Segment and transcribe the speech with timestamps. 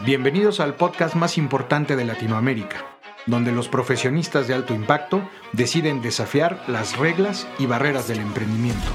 [0.00, 2.84] Bienvenidos al podcast más importante de Latinoamérica,
[3.26, 8.90] donde los profesionistas de alto impacto deciden desafiar las reglas y barreras del emprendimiento.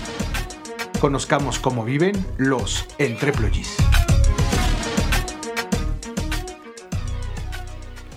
[0.99, 3.77] Conozcamos cómo viven los entreployees.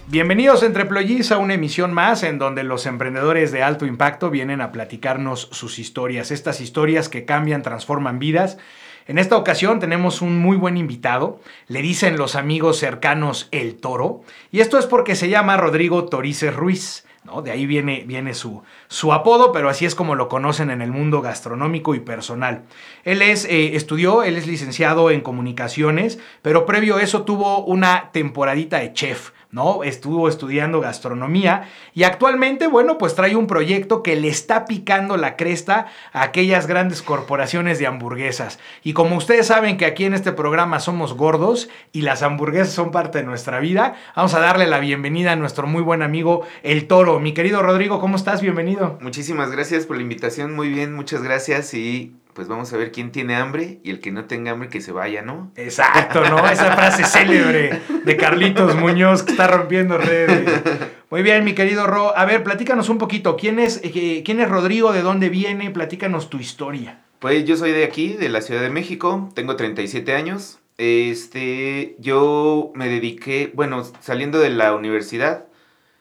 [0.09, 4.73] Bienvenidos Entreployees a una emisión más en donde los emprendedores de alto impacto vienen a
[4.73, 8.59] platicarnos sus historias, estas historias que cambian, transforman vidas.
[9.07, 14.23] En esta ocasión tenemos un muy buen invitado, le dicen los amigos cercanos el toro,
[14.51, 17.05] y esto es porque se llama Rodrigo Torices Ruiz.
[17.25, 17.41] ¿no?
[17.41, 20.91] De ahí viene, viene su, su, apodo, pero así es como lo conocen en el
[20.91, 22.63] mundo gastronómico y personal.
[23.05, 28.11] Él es, eh, estudió, él es licenciado en comunicaciones, pero previo a eso tuvo una
[28.13, 29.31] temporadita de chef.
[29.53, 29.85] ¿No?
[29.85, 35.37] Estuvo estudiando gastronomía y actualmente, bueno, pues trae un proyecto que le está picando la
[35.37, 38.59] cresta a aquellas grandes corporaciones de hamburguesas.
[38.83, 42.91] Y como ustedes saben que aquí en este programa somos gordos y las hamburguesas son
[42.91, 46.87] parte de nuestra vida, vamos a darle la bienvenida a nuestro muy buen amigo El
[46.87, 47.21] Toro.
[47.21, 48.41] Mi querido Rodrigo, ¿cómo estás?
[48.41, 48.99] Bienvenido.
[49.03, 53.13] Muchísimas gracias por la invitación, muy bien, muchas gracias y pues vamos a ver quién
[53.13, 55.53] tiene hambre y el que no tenga hambre que se vaya, ¿no?
[55.57, 56.49] Exacto, ¿no?
[56.49, 60.63] Esa frase célebre de Carlitos Muñoz que está rompiendo redes.
[61.11, 62.17] Muy bien, mi querido Ro.
[62.17, 63.37] A ver, platícanos un poquito.
[63.37, 64.93] ¿Quién es, eh, ¿Quién es Rodrigo?
[64.93, 65.71] ¿De dónde viene?
[65.71, 67.03] Platícanos tu historia.
[67.19, 69.29] Pues yo soy de aquí, de la Ciudad de México.
[69.35, 70.59] Tengo 37 años.
[70.79, 75.47] Este, yo me dediqué, bueno, saliendo de la universidad,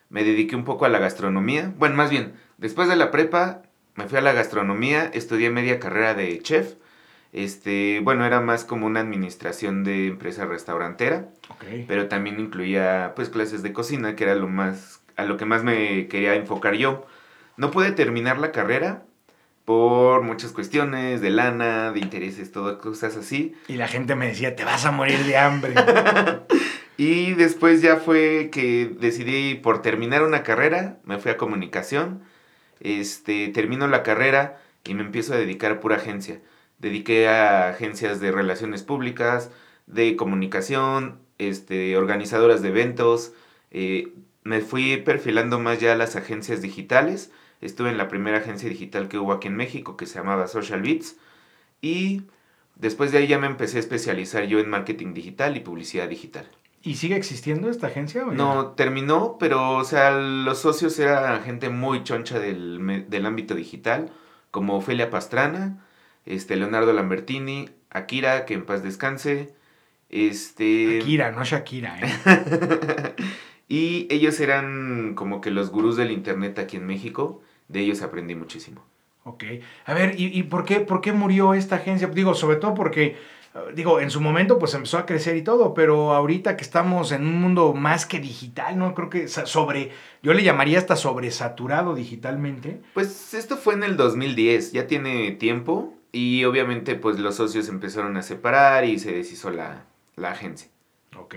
[0.10, 1.74] me dediqué un poco a la gastronomía.
[1.78, 3.64] Bueno, más bien, después de la prepa
[3.96, 6.76] me fui a la gastronomía, estudié media carrera de chef.
[7.34, 11.30] Este, bueno, era más como una administración de empresa restaurantera,
[11.88, 15.64] pero también incluía pues clases de cocina, que era lo más a lo que más
[15.64, 17.06] me quería enfocar yo.
[17.58, 19.04] No pude terminar la carrera
[19.66, 23.54] por muchas cuestiones de lana, de intereses, todas cosas así.
[23.68, 25.74] Y la gente me decía, "Te vas a morir de hambre."
[26.98, 32.24] y después ya fue que decidí por terminar una carrera, me fui a comunicación
[32.82, 36.42] este, termino la carrera y me empiezo a dedicar a pura agencia.
[36.80, 39.52] Dediqué a agencias de relaciones públicas,
[39.88, 43.34] de comunicación, este, organizadoras de eventos.
[43.72, 47.32] Eh, me fui perfilando más ya a las agencias digitales.
[47.62, 50.82] Estuve en la primera agencia digital que hubo aquí en México, que se llamaba Social
[50.82, 51.18] Beats.
[51.82, 52.24] Y
[52.76, 56.50] después de ahí ya me empecé a especializar yo en marketing digital y publicidad digital.
[56.84, 58.24] ¿Y sigue existiendo esta agencia?
[58.24, 64.12] no, terminó, pero, o sea, los socios eran gente muy choncha del, del ámbito digital,
[64.50, 65.86] como Ofelia Pastrana,
[66.26, 69.54] este, Leonardo Lambertini, Akira, que en paz descanse,
[70.10, 71.02] este...
[71.02, 73.16] Akira, no Shakira, ¿eh?
[73.70, 78.34] y ellos eran como que los gurús del internet aquí en México, de ellos aprendí
[78.34, 78.84] muchísimo.
[79.24, 79.44] Ok.
[79.86, 82.08] A ver, ¿y, y por, qué, por qué murió esta agencia?
[82.08, 83.18] Digo, sobre todo porque
[83.76, 87.26] digo, en su momento pues empezó a crecer y todo, pero ahorita que estamos en
[87.26, 88.94] un mundo más que digital, ¿no?
[88.94, 89.92] Creo que sobre,
[90.24, 92.82] yo le llamaría hasta sobresaturado digitalmente.
[92.94, 98.16] Pues esto fue en el 2010, ya tiene tiempo y obviamente pues los socios empezaron
[98.18, 99.86] a separar y se deshizo la,
[100.16, 100.70] la agencia.
[101.18, 101.36] Ok.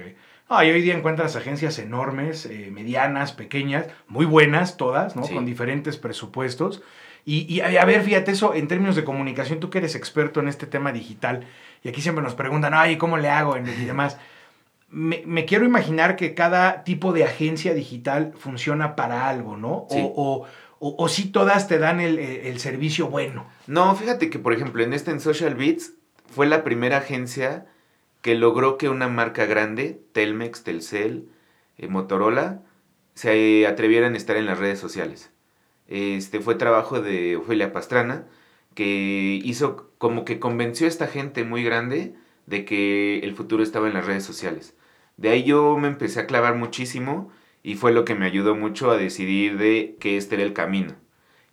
[0.49, 5.23] Ah, y hoy día encuentras agencias enormes, eh, medianas, pequeñas, muy buenas todas, ¿no?
[5.23, 6.83] Con diferentes presupuestos.
[7.25, 10.49] Y, y, a ver, fíjate eso, en términos de comunicación, tú que eres experto en
[10.49, 11.47] este tema digital,
[11.85, 13.57] y aquí siempre nos preguntan, ay, ¿cómo le hago?
[13.59, 14.19] Y demás.
[14.89, 19.87] Me, quiero imaginar que cada tipo de agencia digital funciona para algo, ¿no?
[19.91, 20.47] O,
[20.79, 23.47] o, si todas te dan el, servicio bueno.
[23.67, 25.95] No, fíjate que, por ejemplo, en este en Social Beats
[26.27, 27.67] fue la primera agencia
[28.23, 31.29] que logró que una marca grande, Telmex, Telcel,
[31.77, 32.63] eh, Motorola,
[33.15, 35.33] se atrevieran a estar en las redes sociales.
[35.89, 38.27] Este fue trabajo de Ofelia Pastrana,
[38.75, 42.15] que hizo como que convenció a esta gente muy grande
[42.47, 44.75] de que el futuro estaba en las redes sociales.
[45.17, 47.31] De ahí yo me empecé a clavar muchísimo
[47.63, 50.95] y fue lo que me ayudó mucho a decidir de que este era el camino.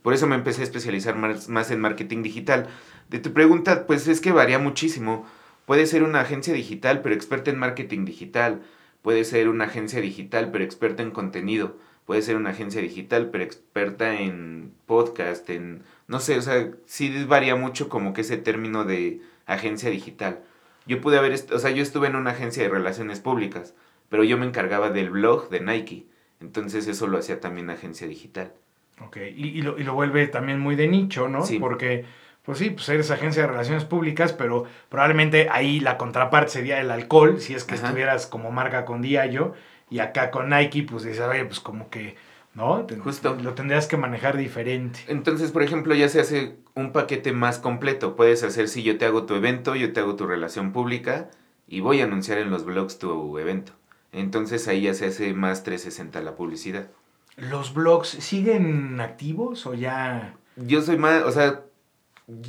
[0.01, 2.67] Por eso me empecé a especializar más, en marketing digital.
[3.09, 5.25] De tu pregunta, pues es que varía muchísimo.
[5.65, 8.61] Puede ser una agencia digital, pero experta en marketing digital.
[9.03, 11.77] Puede ser una agencia digital, pero experta en contenido.
[12.05, 17.23] Puede ser una agencia digital, pero experta en podcast, en no sé, o sea, sí
[17.23, 20.41] varía mucho como que ese término de agencia digital.
[20.85, 23.75] Yo pude haber, o sea, yo estuve en una agencia de relaciones públicas,
[24.09, 26.05] pero yo me encargaba del blog de Nike.
[26.41, 28.51] Entonces eso lo hacía también agencia digital.
[28.99, 31.45] Ok, y, lo, y lo, vuelve también muy de nicho, ¿no?
[31.45, 31.59] Sí.
[31.59, 32.03] Porque,
[32.43, 36.91] pues sí, pues eres agencia de relaciones públicas, pero probablemente ahí la contraparte sería el
[36.91, 39.53] alcohol, si es que estuvieras como marca con Diallo,
[39.89, 42.17] y acá con Nike, pues dices, oye, pues como que
[42.53, 42.85] ¿no?
[43.03, 43.35] Justo.
[43.41, 44.99] Lo tendrías que manejar diferente.
[45.07, 48.15] Entonces, por ejemplo, ya se hace un paquete más completo.
[48.15, 51.29] Puedes hacer si yo te hago tu evento, yo te hago tu relación pública
[51.67, 53.73] y voy a anunciar en los blogs tu evento.
[54.11, 56.89] Entonces ahí ya se hace más 360 la publicidad.
[57.37, 60.35] ¿Los blogs siguen activos o ya...?
[60.57, 61.61] Yo soy más, o sea,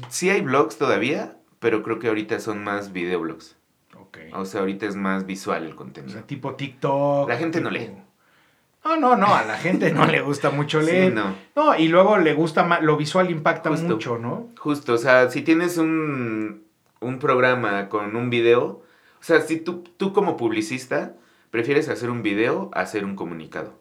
[0.08, 3.56] sí hay blogs todavía, pero creo que ahorita son más videoblogs.
[3.96, 4.18] Ok.
[4.34, 6.12] O sea, ahorita es más visual el O contenido.
[6.12, 7.28] sea, tipo TikTok.
[7.28, 7.90] La gente no lee.
[8.84, 11.12] No, no, no, a la gente no le gusta mucho Sí, leer.
[11.14, 11.34] no.
[11.54, 11.76] no.
[11.78, 13.86] y luego le gusta más, lo visual impacta Justo.
[13.88, 14.48] mucho, ¿no?
[14.58, 16.64] Justo, o sea, si tienes un,
[17.00, 18.64] un programa con un video,
[19.20, 21.14] o sea, si tú, tú como publicista
[21.50, 23.78] prefieres hacer un video a hacer un comunicado.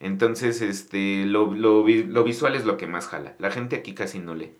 [0.00, 3.34] Entonces, este, lo, lo, lo visual es lo que más jala.
[3.38, 4.52] La gente aquí casi no lee.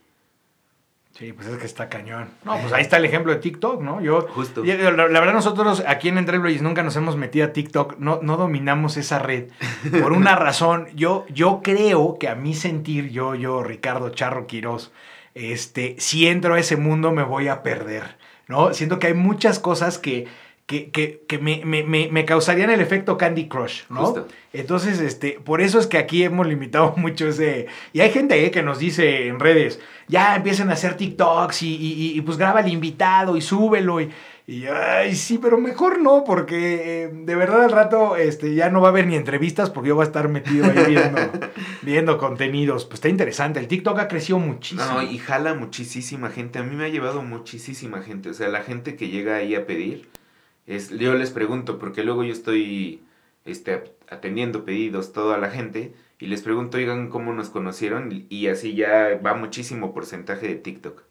[1.18, 2.28] Sí, pues es que está cañón.
[2.44, 4.02] No, pues ahí está el ejemplo de TikTok, ¿no?
[4.02, 4.62] Yo, Justo.
[4.62, 8.36] la, la verdad nosotros aquí en Entre nunca nos hemos metido a TikTok, no, no
[8.36, 9.48] dominamos esa red.
[10.02, 14.92] Por una razón, yo, yo creo que a mi sentir, yo, yo, Ricardo Charro Quirós,
[15.34, 18.74] este, si entro a ese mundo me voy a perder, ¿no?
[18.74, 20.26] Siento que hay muchas cosas que,
[20.66, 24.06] que, que, que me, me, me, me causarían el efecto Candy Crush, ¿no?
[24.06, 24.28] Justo.
[24.52, 27.66] Entonces, este, por eso es que aquí hemos limitado mucho ese...
[27.92, 31.68] Y hay gente eh, que nos dice en redes, ya empiecen a hacer TikToks y,
[31.68, 34.10] y, y, y, pues graba el invitado y súbelo y...
[34.48, 38.80] Y, ay, sí, pero mejor no, porque eh, de verdad al rato este, ya no
[38.80, 41.20] va a haber ni entrevistas porque yo voy a estar metido ahí viendo,
[41.82, 42.84] viendo contenidos.
[42.84, 43.58] Pues está interesante.
[43.58, 44.84] El TikTok ha crecido muchísimo.
[44.84, 46.60] No, y jala muchísima gente.
[46.60, 48.28] A mí me ha llevado muchísima gente.
[48.30, 50.06] O sea, la gente que llega ahí a pedir,
[50.66, 53.02] es, yo les pregunto, porque luego yo estoy
[53.44, 58.10] este, atendiendo pedidos, toda la gente, y les pregunto, oigan, ¿cómo nos conocieron?
[58.10, 61.02] Y, y así ya va muchísimo porcentaje de TikTok.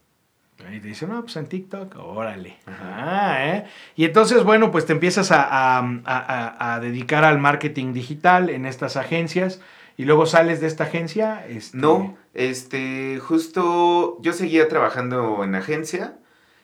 [0.73, 2.57] Y te dicen, no, pues en TikTok, órale.
[2.65, 3.65] Ah, ¿eh?
[3.95, 8.65] Y entonces, bueno, pues te empiezas a, a, a, a, dedicar al marketing digital en
[8.65, 9.61] estas agencias
[9.97, 11.45] y luego sales de esta agencia.
[11.47, 11.77] Este...
[11.77, 16.17] No, este, justo yo seguía trabajando en agencia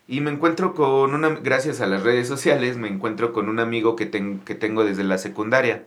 [0.07, 3.95] y me encuentro con una, gracias a las redes sociales, me encuentro con un amigo
[3.95, 5.85] que, ten, que tengo desde la secundaria.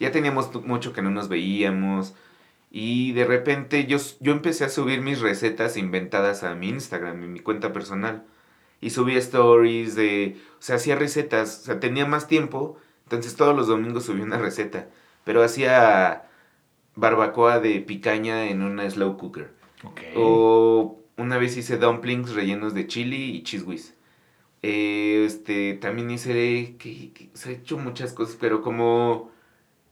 [0.00, 2.14] Ya teníamos mucho que no nos veíamos,
[2.76, 7.32] y de repente yo, yo empecé a subir mis recetas inventadas a mi Instagram, en
[7.32, 8.24] mi cuenta personal.
[8.80, 10.36] Y subía stories de...
[10.58, 11.60] O sea, hacía recetas.
[11.60, 12.76] O sea, tenía más tiempo.
[13.04, 14.88] Entonces todos los domingos subía una receta.
[15.22, 16.24] Pero hacía
[16.96, 19.52] barbacoa de picaña en una slow cooker.
[19.84, 20.12] Okay.
[20.16, 23.94] O una vez hice dumplings rellenos de chili y whiz.
[24.62, 26.76] Eh, este, también hice...
[26.78, 29.30] Que, sea, he hecho muchas cosas, pero como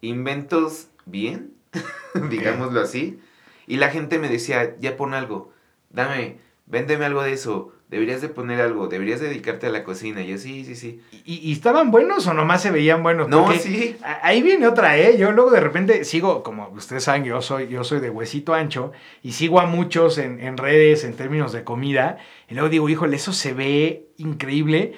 [0.00, 1.52] inventos bien.
[2.30, 3.20] digámoslo así.
[3.66, 5.52] Y la gente me decía, ya pon algo,
[5.90, 10.22] dame, véndeme algo de eso, deberías de poner algo, deberías dedicarte a la cocina.
[10.22, 11.02] Y yo, sí, sí, sí.
[11.26, 13.28] ¿Y, y estaban buenos o nomás se veían buenos?
[13.28, 13.96] No, Porque sí.
[14.22, 15.18] Ahí viene otra, ¿eh?
[15.18, 18.92] Yo luego de repente sigo, como ustedes saben, yo soy, yo soy de huesito ancho
[19.22, 22.16] y sigo a muchos en, en redes en términos de comida.
[22.48, 24.94] Y luego digo, híjole, eso se ve increíble.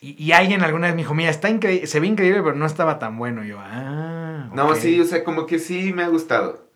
[0.00, 2.98] Y, y, alguien alguna vez me dijo, mira, está se ve increíble, pero no estaba
[2.98, 3.44] tan bueno.
[3.44, 4.48] Y yo, ah.
[4.54, 4.80] No, okay.
[4.80, 6.66] sí, o sea, como que sí me ha gustado.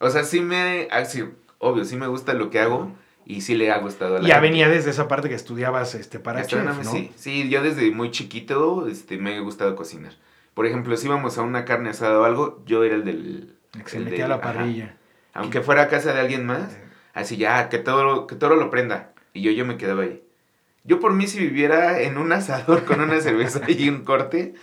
[0.00, 0.88] O sea, sí me.
[0.90, 1.22] Así,
[1.58, 2.90] obvio, sí me gusta lo que hago
[3.30, 4.48] y sí le ha gustado a la Ya gente.
[4.48, 6.84] venía desde esa parte que estudiabas este, para chef, ¿no?
[6.84, 10.12] Sí, sí, yo desde muy chiquito este, me ha gustado cocinar.
[10.54, 13.54] Por ejemplo, si íbamos a una carne asada o algo, yo era el del.
[13.86, 14.84] Se el metía del, a la parrilla.
[14.84, 14.94] Ajá.
[15.34, 16.76] Aunque fuera a casa de alguien más,
[17.14, 19.12] así ya, que todo, que todo lo prenda.
[19.32, 20.22] Y yo, yo me quedaba ahí.
[20.82, 24.54] Yo por mí si viviera en un asador con una cerveza y un corte,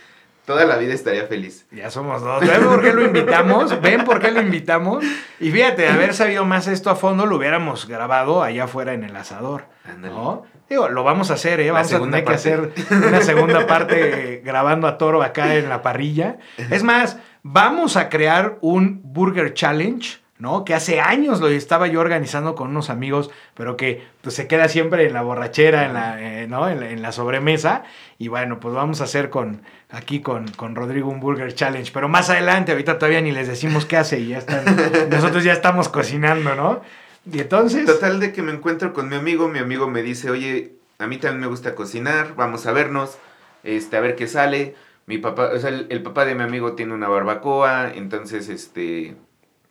[0.48, 1.66] toda la vida estaría feliz.
[1.70, 2.40] Ya somos dos.
[2.40, 3.78] ¿Ven por qué lo invitamos?
[3.82, 5.04] ¿Ven por qué lo invitamos?
[5.40, 9.04] Y fíjate, de haber sabido más esto a fondo, lo hubiéramos grabado allá afuera en
[9.04, 9.66] el asador.
[9.84, 10.14] Ándale.
[10.14, 10.44] ¿no?
[10.66, 11.70] Digo, lo vamos a hacer, ¿eh?
[11.70, 12.30] Vamos a tener parte.
[12.30, 16.38] que hacer una segunda parte grabando a toro acá en la parrilla.
[16.70, 20.18] Es más, vamos a crear un Burger Challenge.
[20.38, 20.64] ¿No?
[20.64, 24.68] Que hace años lo estaba yo organizando con unos amigos, pero que pues, se queda
[24.68, 26.68] siempre en la borrachera, en la, eh, ¿no?
[26.68, 27.82] en la, en, la, sobremesa.
[28.18, 31.90] Y bueno, pues vamos a hacer con aquí con, con Rodrigo un Burger Challenge.
[31.92, 34.64] Pero más adelante, ahorita todavía ni les decimos qué hace y ya están,
[35.10, 36.82] nosotros ya estamos cocinando, ¿no?
[37.30, 37.84] Y entonces...
[37.84, 41.18] Total de que me encuentro con mi amigo, mi amigo me dice, oye, a mí
[41.18, 43.18] también me gusta cocinar, vamos a vernos,
[43.64, 44.76] este, a ver qué sale.
[45.06, 49.16] Mi papá, o sea, el, el papá de mi amigo tiene una barbacoa, entonces, este,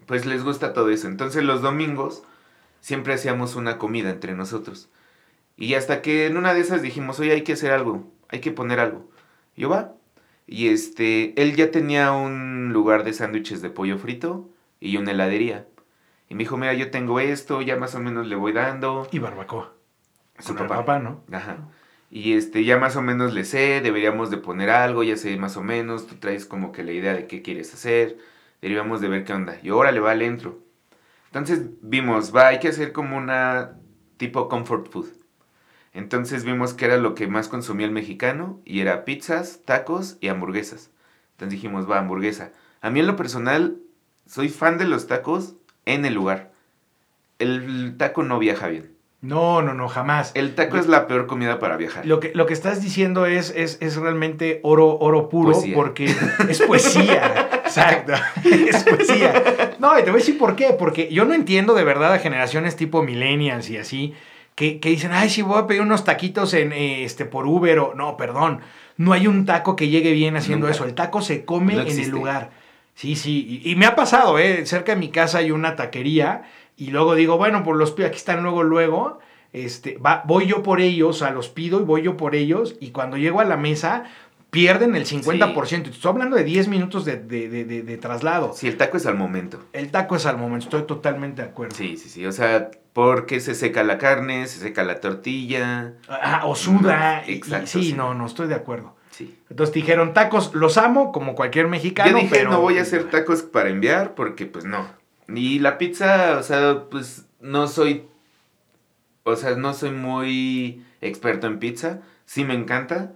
[0.08, 1.08] pues les gusta todo eso.
[1.08, 2.24] Entonces los domingos
[2.80, 4.90] siempre hacíamos una comida entre nosotros.
[5.58, 8.52] Y hasta que en una de esas dijimos, oye, hay que hacer algo, hay que
[8.52, 9.10] poner algo.
[9.56, 9.94] Y yo va.
[10.48, 14.50] Y este, él ya tenía un lugar de sándwiches de pollo frito
[14.80, 15.68] y una heladería.
[16.30, 19.08] Y me dijo, mira, yo tengo esto, ya más o menos le voy dando.
[19.12, 19.74] Y barbacoa.
[20.40, 20.78] Su Con papá.
[20.78, 21.22] papá, ¿no?
[21.32, 21.58] Ajá.
[22.10, 25.58] Y este, ya más o menos le sé, deberíamos de poner algo, ya sé más
[25.58, 28.18] o menos, tú traes como que la idea de qué quieres hacer
[28.62, 29.58] deberíamos de ver qué onda.
[29.62, 30.60] Y órale, va, le entro.
[31.28, 33.78] Entonces vimos, va, hay que hacer como una
[34.18, 35.08] tipo comfort food.
[35.94, 40.28] Entonces vimos que era lo que más consumía el mexicano y era pizzas, tacos y
[40.28, 40.92] hamburguesas.
[41.32, 42.52] Entonces dijimos, va, hamburguesa.
[42.82, 43.80] A mí en lo personal,
[44.26, 46.52] soy fan de los tacos en el lugar.
[47.40, 48.97] El taco no viaja bien.
[49.22, 50.32] No, no, no, jamás.
[50.36, 52.06] El taco es la peor comida para viajar.
[52.06, 55.74] Lo que, lo que estás diciendo es, es, es realmente oro, oro puro Poesía.
[55.76, 56.06] porque
[56.48, 57.50] es poesía.
[57.66, 58.14] Exacto.
[58.46, 59.76] Es poesía.
[59.80, 60.76] No, y te voy a decir por qué.
[60.78, 64.14] Porque yo no entiendo de verdad a generaciones tipo millennials y así
[64.56, 67.80] que, que dicen, ay, sí, voy a pedir unos taquitos en, eh, este, por Uber
[67.80, 67.94] o...
[67.96, 68.62] No, perdón.
[68.98, 70.76] No hay un taco que llegue bien haciendo Nunca.
[70.76, 70.86] eso.
[70.86, 72.52] El taco se come No en el lugar.
[72.96, 73.62] Sí, sí.
[73.64, 74.66] Y, y me ha pasado, ¿eh?
[74.66, 76.44] Cerca de mi casa hay una taquería
[76.78, 79.20] y luego digo, bueno, pues los pido, aquí están luego, luego.
[79.54, 82.76] Este, va, voy yo por ellos, a los pido y voy yo por ellos.
[82.80, 84.04] Y cuando llego a la mesa,
[84.52, 85.84] pierden el 50%.
[85.84, 88.54] Te Estoy hablando de 10 minutos de, de- de- de- traslado.
[88.54, 89.60] Si el taco es al momento.
[89.74, 91.76] El taco es al momento, estoy totalmente de acuerdo.
[91.76, 92.26] Sí, sí, sí.
[92.26, 95.94] O sea, porque se seca la carne, se seca la tortilla.
[96.10, 97.24] Ah, o suda.
[97.28, 97.94] y- Exacto, sí, sí.
[97.94, 98.96] no, no estoy de acuerdo.
[99.12, 99.36] Sí.
[99.50, 102.12] Entonces dijeron, tacos, los amo, como cualquier mexicano.
[102.12, 102.52] Yo dije, pero...
[102.52, 104.86] no voy a hacer tacos para enviar porque pues no.
[105.28, 108.08] Y la pizza, o sea, pues no soy,
[109.24, 112.02] o sea, no soy muy experto en pizza.
[112.26, 113.14] Sí me encanta,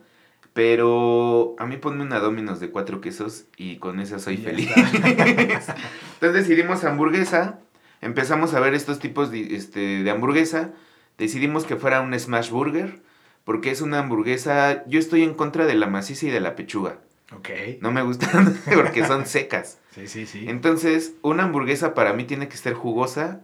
[0.53, 4.69] pero a mí ponme una Domino's de cuatro quesos y con esa soy Ya feliz.
[4.75, 7.59] Entonces decidimos hamburguesa,
[8.01, 10.71] empezamos a ver estos tipos de, este, de hamburguesa,
[11.17, 13.01] decidimos que fuera un smash burger,
[13.43, 16.99] porque es una hamburguesa, yo estoy en contra de la maciza y de la pechuga.
[17.35, 17.49] Ok.
[17.79, 19.79] No me gustan porque son secas.
[19.91, 20.45] Sí, sí, sí.
[20.47, 23.41] Entonces, una hamburguesa para mí tiene que ser jugosa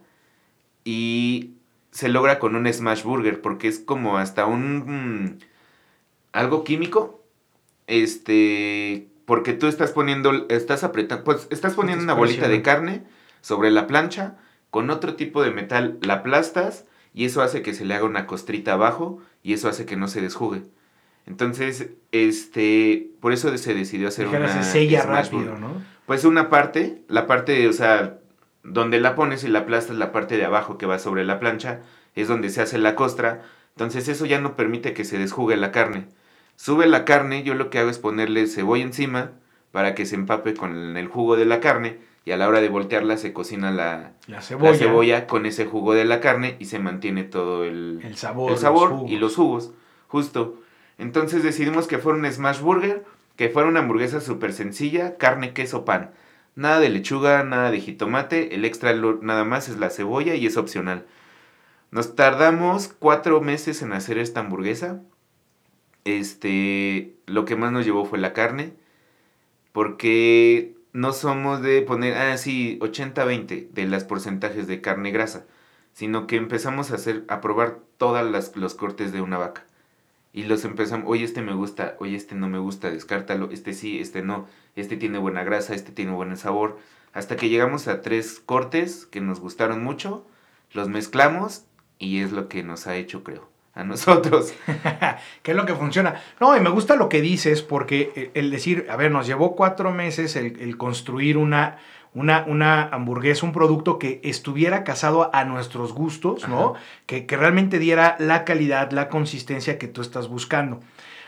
[0.83, 1.51] y
[1.91, 5.39] se logra con un smash burger porque es como hasta un mm,
[6.31, 7.23] algo químico.
[7.87, 13.03] Este, porque tú estás poniendo estás apretando, pues estás poniendo una bolita de carne
[13.41, 14.37] sobre la plancha
[14.69, 18.25] con otro tipo de metal la aplastas y eso hace que se le haga una
[18.25, 20.63] costrita abajo y eso hace que no se desjugue.
[21.25, 25.59] Entonces, este, por eso se decidió hacer Dijera, una se sella rápido, burger.
[25.59, 25.96] ¿no?
[26.07, 28.17] Pues una parte, la parte, o sea,
[28.63, 31.81] donde la pones y la aplastas, la parte de abajo que va sobre la plancha,
[32.15, 33.43] es donde se hace la costra.
[33.75, 36.07] Entonces eso ya no permite que se desjugue la carne.
[36.55, 39.33] Sube la carne, yo lo que hago es ponerle cebolla encima
[39.71, 42.69] para que se empape con el jugo de la carne y a la hora de
[42.69, 44.75] voltearla se cocina la, La la cebolla.
[44.77, 45.27] cebolla.
[45.27, 48.51] con ese jugo de la carne y se mantiene todo el, El sabor.
[48.53, 49.71] el sabor y los jugos,
[50.07, 50.59] justo.
[50.97, 53.05] Entonces decidimos que fuera un smash burger,
[53.38, 56.12] que fuera una hamburguesa súper sencilla, carne, queso, pan.
[56.56, 60.58] Nada de lechuga, nada de jitomate, el extra nada más es la cebolla y es
[60.58, 61.06] opcional.
[61.91, 65.01] Nos tardamos cuatro meses en hacer esta hamburguesa.
[66.03, 68.74] Este, lo que más nos llevó fue la carne,
[69.72, 75.46] porque no somos de poner, ah, sí, 80-20 de las porcentajes de carne grasa,
[75.94, 79.65] sino que empezamos a hacer, a probar todos los cortes de una vaca.
[80.38, 84.00] Y los empezamos, oye, este me gusta, oye, este no me gusta, descártalo, este sí,
[84.00, 86.77] este no, este tiene buena grasa, este tiene buen sabor.
[87.12, 90.27] Hasta que llegamos a tres cortes que nos gustaron mucho,
[90.74, 91.63] los mezclamos
[91.98, 94.53] y es lo que nos ha hecho, creo, a nosotros.
[95.41, 96.22] ¿Qué es lo que funciona?
[96.39, 99.91] No, y me gusta lo que dices porque el- decir, a ver, nos llevó cuatro
[99.91, 101.79] meses el construir una,
[102.17, 106.74] una, una hamburguesa, un producto que estuviera casado a nuestros gustos, ¿no?
[107.05, 110.79] Que, que realmente diera la calidad, la consistencia que tú estás buscando.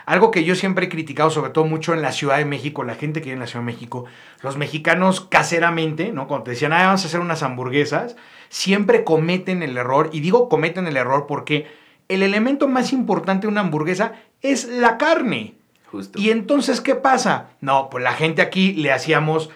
[0.04, 2.96] Algo que yo siempre he criticado, sobre todo mucho en la Ciudad de México, la
[2.96, 4.06] gente que vive en la Ciudad de México,
[4.42, 6.26] los mexicanos caseramente, ¿no?
[6.26, 8.16] Cuando te decían, ah, vamos a hacer unas hamburguesas,
[8.48, 11.68] siempre cometen el error, y digo cometen el error porque
[12.08, 15.54] el elemento más importante de una hamburguesa es la carne.
[15.92, 16.18] Justo.
[16.18, 17.50] Y entonces, ¿qué pasa?
[17.60, 19.50] No, pues la gente aquí le hacíamos,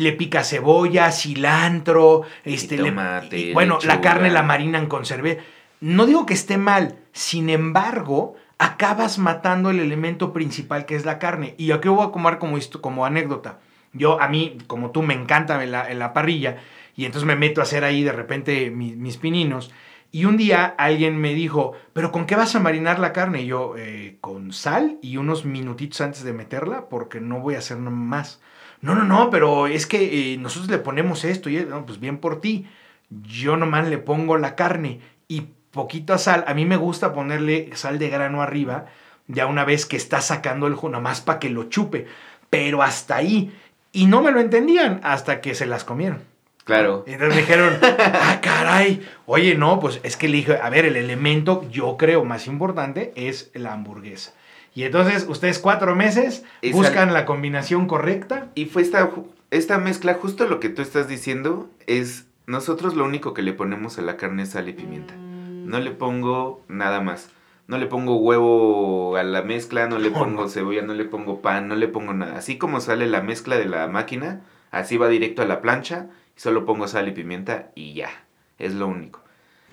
[0.00, 2.92] le pica cebolla, cilantro, este, le-
[3.36, 5.42] y, bueno, la carne la marinan con cerveza.
[5.80, 11.18] No digo que esté mal, sin embargo, acabas matando el elemento principal que es la
[11.18, 11.54] carne.
[11.58, 13.58] Y aquí voy a comer como, esto, como anécdota.
[13.92, 16.58] Yo, a mí, como tú, me encanta en la, en la parrilla,
[16.96, 19.70] y entonces me meto a hacer ahí de repente mi- mis pininos.
[20.12, 23.42] Y un día alguien me dijo, ¿pero con qué vas a marinar la carne?
[23.42, 27.58] Y yo, "Eh, con sal y unos minutitos antes de meterla, porque no voy a
[27.58, 28.40] hacer nada más.
[28.82, 32.18] No, no, no, pero es que eh, nosotros le ponemos esto y no, pues bien
[32.18, 32.66] por ti.
[33.10, 36.44] Yo nomás le pongo la carne y poquita sal.
[36.46, 38.86] A mí me gusta ponerle sal de grano arriba,
[39.26, 42.06] ya una vez que está sacando el jugo, nomás para que lo chupe.
[42.48, 43.52] Pero hasta ahí.
[43.92, 46.22] Y no me lo entendían hasta que se las comieron.
[46.64, 47.04] Claro.
[47.06, 49.06] Y entonces me dijeron, ah, caray.
[49.26, 53.12] Oye, no, pues es que le dije, a ver, el elemento, yo creo, más importante
[53.16, 54.32] es la hamburguesa.
[54.74, 58.48] Y entonces ustedes cuatro meses buscan la combinación correcta.
[58.54, 59.10] Y fue esta,
[59.50, 63.98] esta mezcla, justo lo que tú estás diciendo, es nosotros lo único que le ponemos
[63.98, 65.14] a la carne es sal y pimienta.
[65.16, 67.30] No le pongo nada más.
[67.70, 71.68] no le pongo huevo a la mezcla, no le pongo cebolla, no le pongo pan,
[71.68, 72.36] no le pongo nada.
[72.36, 74.40] Así como sale la mezcla de la máquina,
[74.72, 78.10] así va directo a la plancha, y solo pongo sal y pimienta y ya,
[78.58, 79.22] es lo único.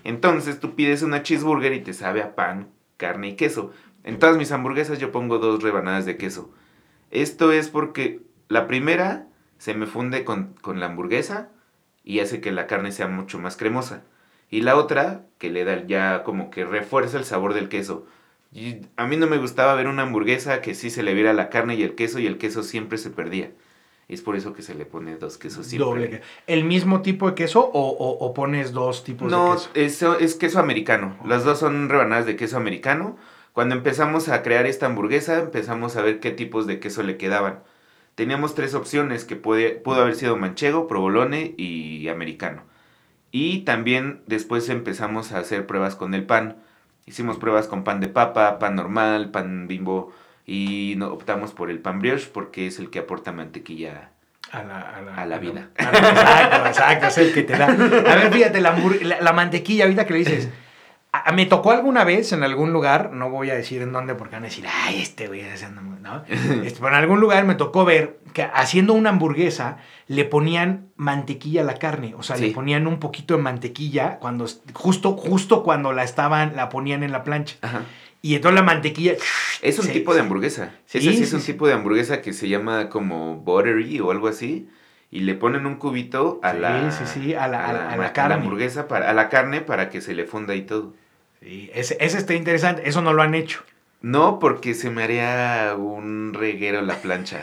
[0.04, 3.72] Entonces tú pides una cheeseburger y te sabe a pan, carne y queso.
[4.08, 6.50] En todas mis hamburguesas yo pongo dos rebanadas de queso.
[7.10, 9.26] Esto es porque la primera
[9.58, 11.50] se me funde con, con la hamburguesa
[12.04, 14.02] y hace que la carne sea mucho más cremosa.
[14.50, 18.06] Y la otra, que le da ya como que refuerza el sabor del queso.
[18.50, 21.50] Y a mí no me gustaba ver una hamburguesa que sí se le viera la
[21.50, 23.50] carne y el queso y el queso siempre se perdía.
[24.08, 25.84] Es por eso que se le pone dos quesos siempre.
[25.86, 26.22] Doble.
[26.46, 29.70] ¿El mismo tipo de queso o, o- o pones dos tipos No, de queso?
[29.74, 31.14] eso es queso americano.
[31.26, 33.18] Las dos son rebanadas de queso americano.
[33.58, 37.58] Cuando empezamos a crear esta hamburguesa, empezamos a ver qué tipos de queso le quedaban.
[38.14, 42.62] Teníamos tres opciones que puede, pudo haber sido manchego, provolone y americano.
[43.32, 46.58] Y también después empezamos a hacer pruebas con el pan.
[47.04, 50.12] Hicimos pruebas con pan de papa, pan normal, pan bimbo
[50.46, 54.10] y no, optamos por el pan brioche porque es el que aporta mantequilla.
[54.52, 55.70] A la, a la- A la vida.
[55.78, 57.66] a la- exacto, exacto, es el que te da.
[57.66, 60.48] A ver, fíjate, la- la mantequilla, ahorita que le dices.
[61.24, 64.36] a- me tocó alguna vez en algún lugar, no voy a decir en dónde porque
[64.36, 66.22] van a decir, ay, este güey, ese anda muy-", ¿no?
[66.64, 71.62] Este, pero en algún lugar me tocó ver que haciendo una hamburguesa le ponían mantequilla
[71.62, 72.54] a la carne, o sea, le Sí.
[72.54, 77.24] ponían un poquito de mantequilla cuando justo justo cuando la estaban la ponían en la
[77.24, 77.56] plancha.
[77.62, 77.82] Ajá.
[78.20, 79.12] Y entonces la mantequilla
[79.62, 80.72] Es un se- tipo de hamburguesa.
[80.86, 81.52] Sí, Ese sí es sí, un sí.
[81.52, 84.68] tipo de hamburguesa que se llama como buttery o algo así.
[85.10, 87.96] Y le ponen un cubito a Sí, la, sí, sí, a la- a la- a
[87.96, 88.34] la ma- carne.
[88.34, 90.94] hamburguesa, para, a la carne para que se le funda y todo.
[91.40, 93.62] Sí, ese, ese está interesante, eso no lo han hecho.
[94.00, 97.42] No, porque se me haría un reguero la plancha.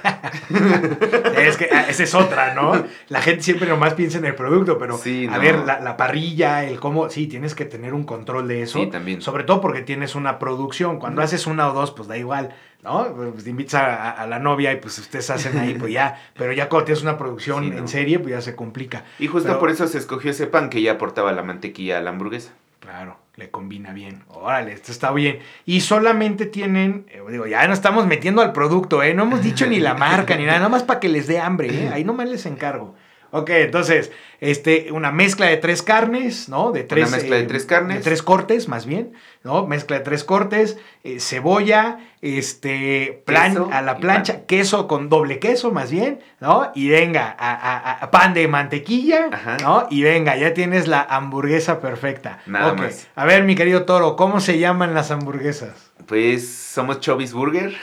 [1.37, 2.81] Es que ah, esa es otra, ¿no?
[3.09, 5.39] La gente siempre nomás piensa en el producto, pero Sí, a no.
[5.41, 8.79] ver, la, la parrilla, el cómo, sí, tienes que tener un control de eso.
[8.79, 9.21] Sí, también.
[9.21, 10.97] Sobre todo porque tienes una producción.
[10.99, 13.13] Cuando haces una o dos, pues da igual, ¿no?
[13.13, 16.21] Pues te invitas a, a- la novia y pues ustedes hacen ahí, pues ya.
[16.37, 17.77] Pero ya cuando tienes una producción Sí, no.
[17.79, 19.03] en serie, pues ya se complica.
[19.19, 22.01] Y justo Pero- por eso se escogió ese pan que ya aportaba la mantequilla a
[22.01, 22.53] la hamburguesa.
[22.79, 24.23] Claro, le combina bien.
[24.29, 25.39] Órale, esto está bien.
[25.65, 29.13] Y solamente tienen, eh, digo, ya no estamos metiendo al producto, ¿eh?
[29.13, 31.67] No hemos dicho ni la marca ni nada, nada más para que les dé hambre,
[31.69, 31.89] ¿eh?
[31.93, 32.95] Ahí nomás les encargo.
[33.31, 36.71] Ok, entonces, este, una mezcla de tres carnes, ¿no?
[36.71, 37.97] De tres, eh, mezcla de tres carnes.
[37.97, 39.67] De tres cortes, más bien, ¿no?
[39.67, 45.39] Mezcla de tres cortes, eh, cebolla, este, plan, Queso a la plancha, queso con doble
[45.39, 46.71] queso, más bien, ¿no?
[46.75, 49.57] Y venga, a, a- a- pan de mantequilla, Ajá.
[49.61, 49.87] ¿no?
[49.89, 52.39] Y venga, ya tienes la hamburguesa perfecta.
[52.45, 53.07] Nada más.
[53.15, 55.91] A ver, mi querido Toro, ¿cómo se llaman las hamburguesas?
[56.05, 57.75] Pues somos Chubby's Burger.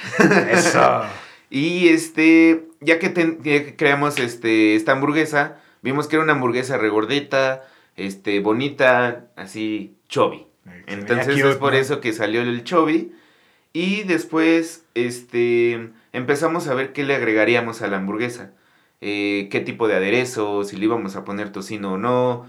[0.50, 1.02] Eso.
[1.54, 6.32] Y este, ya que, ten- ya que creamos este, esta hamburguesa, vimos que era una
[6.32, 7.62] hamburguesa regordita,
[7.96, 10.46] este, bonita, así, chubby.
[10.86, 13.12] Entonces es por eso que salió el chubby.
[13.74, 18.52] Y después, este, empezamos a ver qué le agregaríamos a la hamburguesa.
[19.02, 22.46] Eh, qué tipo de aderezo, si le íbamos a poner tocino o no.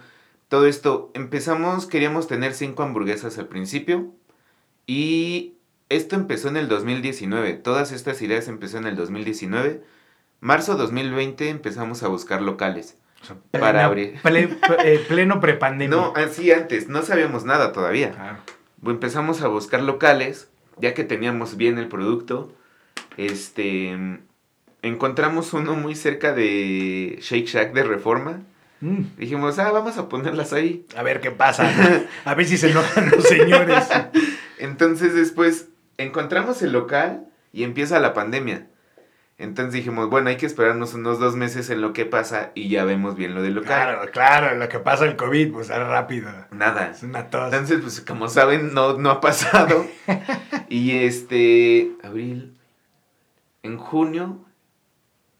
[0.47, 4.13] Todo esto, empezamos, queríamos tener cinco hamburguesas al principio.
[4.87, 5.55] Y
[5.89, 7.53] esto empezó en el 2019.
[7.53, 9.81] Todas estas ideas empezó en el 2019.
[10.39, 12.97] Marzo 2020 empezamos a buscar locales.
[13.51, 14.19] Para abrir.
[14.21, 15.95] ple- eh, pleno prepandemia.
[15.95, 18.11] No, así antes, no sabíamos nada todavía.
[18.11, 18.37] Claro.
[18.85, 22.53] Empezamos a buscar locales, ya que teníamos bien el producto.
[23.15, 23.95] Este,
[24.81, 28.41] encontramos uno muy cerca de Shake Shack de Reforma.
[28.81, 30.85] Mm, Dijimos, ah, vamos a ponerlas ahí.
[30.97, 31.71] A ver qué pasa.
[32.25, 33.85] A ver si se enojan los señores.
[34.57, 38.67] Entonces después encontramos el local y empieza la pandemia.
[39.39, 42.85] Entonces dijimos, bueno, hay que esperarnos unos dos meses en lo que pasa y ya
[42.85, 43.67] vemos bien lo del local.
[43.67, 46.29] Claro, claro, lo que pasa el COVID, pues es rápido.
[46.51, 46.91] Nada.
[46.91, 47.51] Es una tos.
[47.51, 49.85] Entonces, pues como saben, no, no ha pasado.
[50.69, 52.53] y este, abril,
[53.63, 54.45] en junio,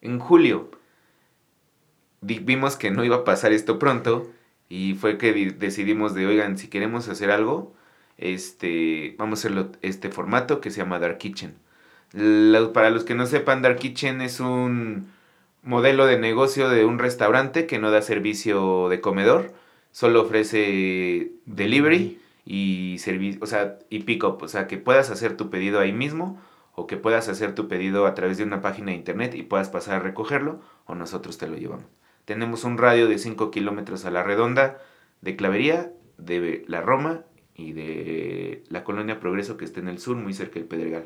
[0.02, 0.72] en julio,
[2.22, 4.30] vimos que no iba a pasar esto pronto
[4.70, 7.74] y fue que di- decidimos de, oigan, si queremos hacer algo,
[8.18, 11.56] este, vamos a hacerlo este formato que se llama Dark Kitchen.
[12.14, 15.08] La- para los que no sepan, Dark Kitchen es un
[15.64, 19.54] modelo de negocio de un restaurante que no da servicio de comedor,
[19.92, 25.38] solo ofrece delivery y servicio, o sea, y pick up, o sea, que puedas hacer
[25.38, 26.40] tu pedido ahí mismo
[26.76, 29.70] o que puedas hacer tu pedido a través de una página de internet y puedas
[29.70, 31.86] pasar a recogerlo o nosotros te lo llevamos.
[32.26, 34.80] Tenemos un radio de 5 kilómetros a la redonda
[35.22, 37.24] de Clavería, de la Roma
[37.56, 41.06] y de la colonia Progreso que está en el sur, muy cerca del Pedregal.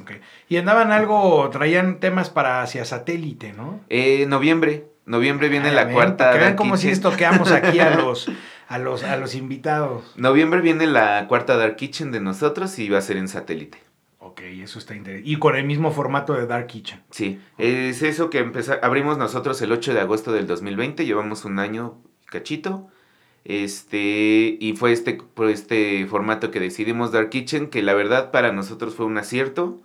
[0.00, 0.12] Ok.
[0.48, 3.80] Y andaban algo, traían temas para hacia satélite, ¿no?
[3.88, 6.32] Eh, noviembre, noviembre viene Ay, la cuarta.
[6.32, 8.30] Que vean cómo si estoqueamos aquí a los,
[8.68, 10.12] a los, a los invitados.
[10.16, 13.78] Noviembre viene la cuarta Dark Kitchen de nosotros y va a ser en satélite.
[14.18, 15.28] Ok, eso está interesante.
[15.28, 17.02] Y con el mismo formato de Dark Kitchen.
[17.10, 21.58] Sí, es eso que empezó, abrimos nosotros el 8 de agosto del 2020, llevamos un
[21.58, 22.88] año cachito.
[23.44, 28.52] Este, y fue este, por este formato que decidimos Dark Kitchen, que la verdad para
[28.52, 29.80] nosotros fue un acierto,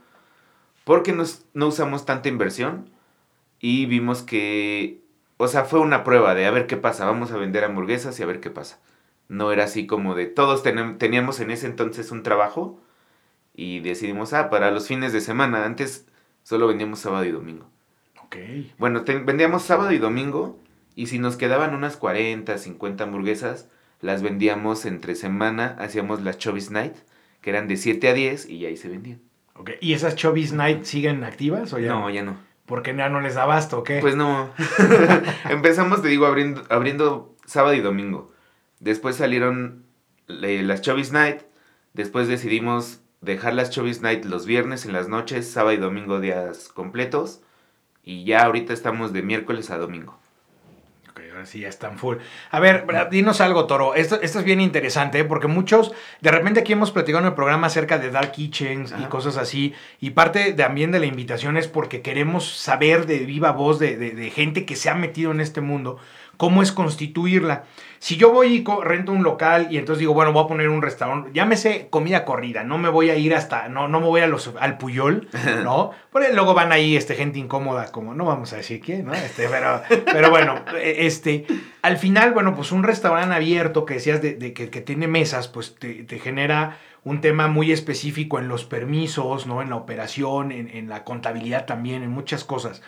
[0.83, 2.89] porque nos, no usamos tanta inversión
[3.59, 5.01] y vimos que,
[5.37, 8.23] o sea, fue una prueba de a ver qué pasa, vamos a vender hamburguesas y
[8.23, 8.79] a ver qué pasa.
[9.27, 12.79] No era así como de todos teníamos en ese entonces un trabajo
[13.55, 16.05] y decidimos, ah, para los fines de semana, antes
[16.43, 17.67] solo vendíamos sábado y domingo.
[18.23, 18.35] Ok.
[18.77, 20.59] Bueno, vendíamos sábado y domingo
[20.95, 23.67] y si nos quedaban unas 40, 50 hamburguesas,
[23.99, 26.95] las vendíamos entre semana, hacíamos las Chovis Night,
[27.41, 29.21] que eran de 7 a 10 y ahí se vendían.
[29.55, 31.89] Ok, ¿y esas Chovis Night siguen activas o ya?
[31.89, 32.37] No, ya no.
[32.65, 33.99] ¿Por qué ya no les da basto o qué?
[33.99, 34.49] Pues no.
[35.49, 38.31] Empezamos, te digo, abriendo, abriendo sábado y domingo.
[38.79, 39.85] Después salieron
[40.27, 41.41] las Chovis Night.
[41.93, 46.69] Después decidimos dejar las Chovis Night los viernes en las noches, sábado y domingo días
[46.69, 47.41] completos.
[48.03, 50.19] Y ya ahorita estamos de miércoles a domingo
[51.43, 52.17] sí ya están full.
[52.51, 53.95] A ver, dinos algo, Toro.
[53.95, 57.67] Esto, esto es bien interesante, porque muchos, de repente aquí hemos platicado en el programa
[57.67, 62.01] acerca de dark kitchens y cosas así, y parte también de la invitación es porque
[62.01, 65.97] queremos saber de viva voz de, de gente que se ha metido en este mundo,
[66.37, 67.65] cómo es constituirla.
[68.05, 70.83] Si yo voy y rento un local y entonces digo, bueno, voy a poner un
[70.83, 74.27] restaurante, llámese comida corrida, no me voy a ir hasta, no, no me voy a
[74.27, 75.27] los, al Puyol,
[75.63, 75.89] ¿no?
[76.11, 79.15] Porque luego van ahí este, gente incómoda, como, no vamos a decir quién, ¿no?
[79.15, 81.47] Este, pero, pero bueno, e, este,
[81.81, 86.05] al final, bueno, pues un restaurante abierto que decías de, que, tiene mesas, pues te,
[86.19, 89.63] genera un tema muy específico en los permisos, ¿no?
[89.63, 92.83] En la operación, en, en la contabilidad también, en muchas cosas.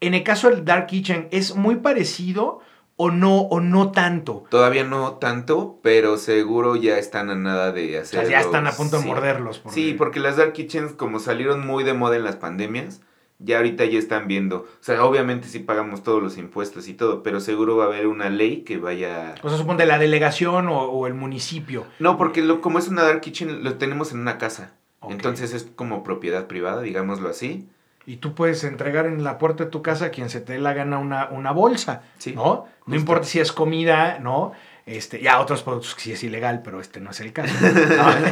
[0.00, 2.60] En el caso del Dark Kitchen, es muy parecido
[3.02, 4.44] o no, o no tanto.
[4.48, 8.26] Todavía no tanto, pero seguro ya están a nada de hacerlo.
[8.26, 9.60] O sea, ya están a punto de morderlos.
[9.70, 13.00] Sí, porque las dark kitchens como salieron muy de moda en las pandemias,
[13.40, 14.58] ya ahorita ya están viendo.
[14.58, 18.06] O sea, obviamente sí pagamos todos los impuestos y todo, pero seguro va a haber
[18.06, 19.34] una ley que vaya...
[19.42, 21.84] O sea, supone la delegación o, el municipio.
[21.98, 24.74] No, porque lo, como es una dark kitchen, lo tenemos en una casa.
[25.08, 27.66] Entonces es como propiedad privada, digámoslo así.
[28.06, 30.72] Y tú puedes entregar en la puerta de tu casa a quien se te la
[30.72, 32.02] gana una, una bolsa,
[32.34, 32.66] ¿no?
[32.86, 34.52] No importa si es comida, ¿no?
[34.84, 37.54] Este, ya otros productos que sí es ilegal, pero este no es el caso.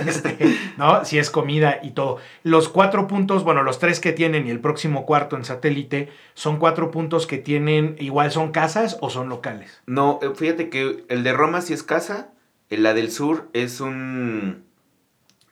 [0.06, 0.36] Este,
[0.76, 1.04] ¿no?
[1.04, 2.18] Si es comida y todo.
[2.42, 6.58] Los cuatro puntos, bueno, los tres que tienen y el próximo cuarto en satélite, son
[6.58, 9.80] cuatro puntos que tienen, igual son casas o son locales.
[9.86, 12.30] No, eh, fíjate que el de Roma sí es casa,
[12.68, 14.64] la del sur es un,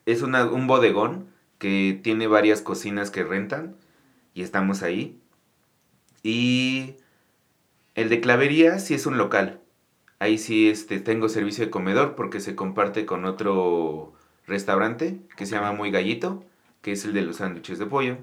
[0.07, 1.29] es un bodegón
[1.59, 3.77] que tiene varias cocinas que rentan
[4.39, 5.19] y estamos ahí.
[6.23, 6.95] Y
[7.97, 9.59] el de clavería sí es un local.
[10.21, 14.13] Ahí sí este, tengo servicio de comedor porque se comparte con otro
[14.47, 16.45] restaurante que se llama Muy Gallito,
[16.83, 18.19] que es el de los sándwiches de pollo.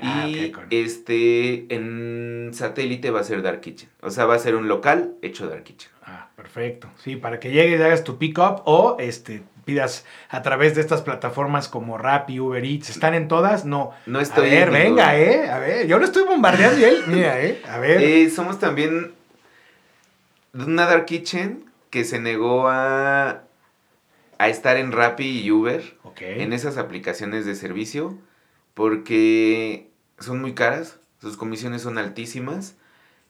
[0.00, 3.88] Ah, y este en satélite va a ser Dark Kitchen.
[4.00, 5.90] O sea, va a ser un local hecho Dark Kitchen.
[6.04, 6.88] Ah, perfecto.
[6.98, 10.80] Sí, para que llegues y hagas tu pick up o este pidas a través de
[10.80, 13.64] estas plataformas como Rappi, Uber Eats, ¿están en todas?
[13.64, 13.92] No.
[14.06, 14.48] No estoy.
[14.48, 15.50] A ver, venga, ¿eh?
[15.50, 17.62] A ver, yo lo estoy bombardeando y él, mira, ¿eh?
[17.68, 18.02] A ver.
[18.02, 19.12] Eh, somos también
[20.54, 23.42] una Dark Kitchen que se negó a,
[24.38, 25.96] a estar en Rappi y Uber.
[26.20, 28.16] En esas aplicaciones de servicio
[28.74, 32.76] porque son muy caras, sus comisiones son altísimas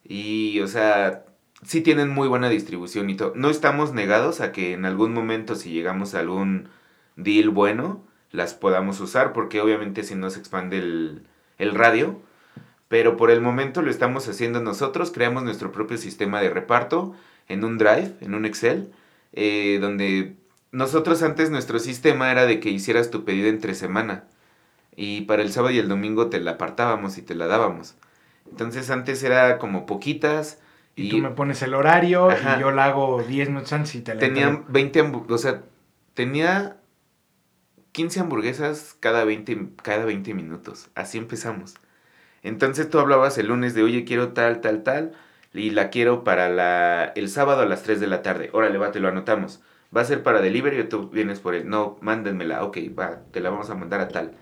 [0.04, 1.24] y, o sea,
[1.62, 3.32] sí tienen muy buena distribución y todo.
[3.34, 6.68] No estamos negados a que en algún momento, si llegamos a algún
[7.16, 11.22] deal bueno, las podamos usar, porque obviamente si no se expande el,
[11.58, 12.20] el radio.
[12.88, 17.14] Pero por el momento lo estamos haciendo nosotros, creamos nuestro propio sistema de reparto
[17.48, 18.92] en un Drive, en un Excel,
[19.32, 20.36] eh, donde
[20.72, 24.24] nosotros antes nuestro sistema era de que hicieras tu pedido entre semana
[24.94, 27.94] y para el sábado y el domingo te la apartábamos y te la dábamos.
[28.50, 30.58] Entonces antes era como poquitas,
[30.94, 34.14] y, tú me pones el horario y yo la hago 10 minutos antes y te
[34.14, 35.62] la Tenía 20 o sea,
[36.14, 36.76] tenía
[37.92, 40.88] 15 hamburguesas cada 20, cada 20 minutos.
[40.94, 41.74] Así empezamos.
[42.42, 45.12] Entonces tú hablabas el lunes de, oye, quiero tal, tal, tal,
[45.52, 48.50] y la quiero para la, el sábado a las 3 de la tarde.
[48.52, 49.62] Órale, va, te lo anotamos.
[49.94, 51.68] Va a ser para delivery o tú vienes por él.
[51.68, 52.64] No, mándenmela.
[52.64, 54.32] Ok, va, te la vamos a mandar a tal.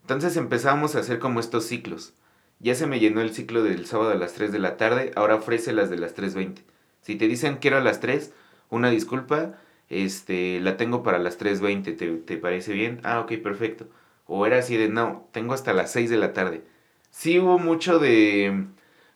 [0.00, 2.14] Entonces empezamos a hacer como estos ciclos.
[2.60, 5.36] Ya se me llenó el ciclo del sábado a las 3 de la tarde, ahora
[5.36, 6.62] ofrece las de las 3.20.
[7.02, 8.32] Si te dicen quiero a las 3,
[8.70, 9.54] una disculpa,
[9.88, 13.00] este, la tengo para las 3.20, ¿te, ¿te parece bien?
[13.04, 13.88] Ah, ok, perfecto.
[14.26, 16.62] O era así de, no, tengo hasta las 6 de la tarde.
[17.10, 18.66] Sí hubo mucho de,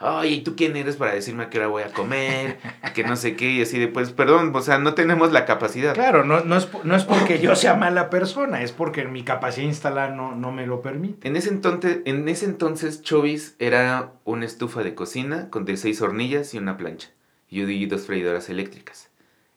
[0.02, 2.58] oye, ¿y tú quién eres para decirme a qué hora voy a comer?
[2.94, 5.94] que no sé qué, y así de, pues, perdón, o sea, no tenemos la capacidad.
[5.94, 9.66] Claro, no, no, es, no es porque yo sea mala persona, es porque mi capacidad
[9.66, 11.26] instalada no, no me lo permite.
[11.26, 16.00] En ese entonces, en ese entonces, Chovis era una estufa de cocina con de seis
[16.02, 17.08] hornillas y una plancha.
[17.48, 19.10] Y dos freidoras eléctricas.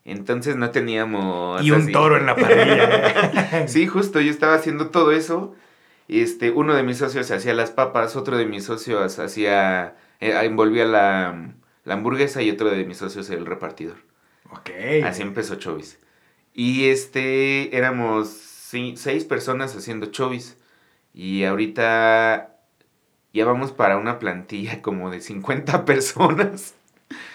[0.04, 1.64] Entonces no teníamos...
[1.64, 3.68] Y un toro en la parrilla.
[3.68, 5.56] sí, justo, yo estaba haciendo todo eso.
[6.08, 11.54] Este, uno de mis socios hacía las papas, otro de mis socios hacía, envolvía la,
[11.84, 13.98] la, hamburguesa y otro de mis socios el repartidor.
[14.52, 14.70] Ok.
[15.04, 16.00] Así empezó Chovis.
[16.54, 20.58] Y este, éramos seis personas haciendo Chovis.
[21.14, 22.56] Y ahorita
[23.34, 26.76] ya vamos para una plantilla como de 50 personas.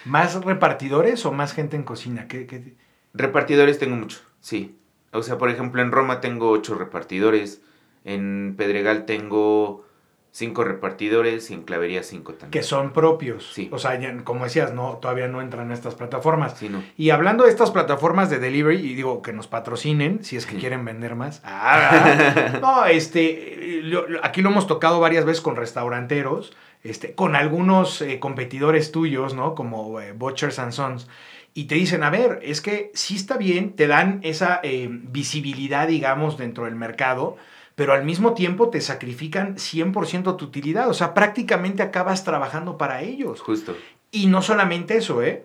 [0.04, 2.26] ¿Más repartidores o más gente en cocina?
[2.26, 2.74] ¿Qué,
[3.12, 4.78] Repartidores tengo mucho, sí.
[5.12, 7.60] O sea, por ejemplo, en Roma tengo ocho repartidores.
[8.04, 9.84] En Pedregal tengo
[10.32, 12.50] cinco repartidores y en Clavería cinco también.
[12.50, 13.52] Que son propios.
[13.52, 13.68] Sí.
[13.72, 16.56] O sea, como decías, no, todavía no entran a estas plataformas.
[16.58, 16.82] Sí, no.
[16.96, 20.56] Y hablando de estas plataformas de delivery, y digo que nos patrocinen, si es que
[20.56, 21.42] quieren vender más.
[21.52, 23.82] Ah, no, este,
[24.22, 29.54] aquí lo hemos tocado varias veces con restauranteros este, con algunos eh, competidores tuyos, ¿no?
[29.54, 31.08] Como eh, Butchers and Sons,
[31.52, 35.88] y te dicen, a ver, es que sí está bien, te dan esa eh, visibilidad,
[35.88, 37.36] digamos, dentro del mercado,
[37.74, 43.02] pero al mismo tiempo te sacrifican 100% tu utilidad, o sea, prácticamente acabas trabajando para
[43.02, 43.40] ellos.
[43.40, 43.76] Justo.
[44.10, 45.44] Y no solamente eso, ¿eh?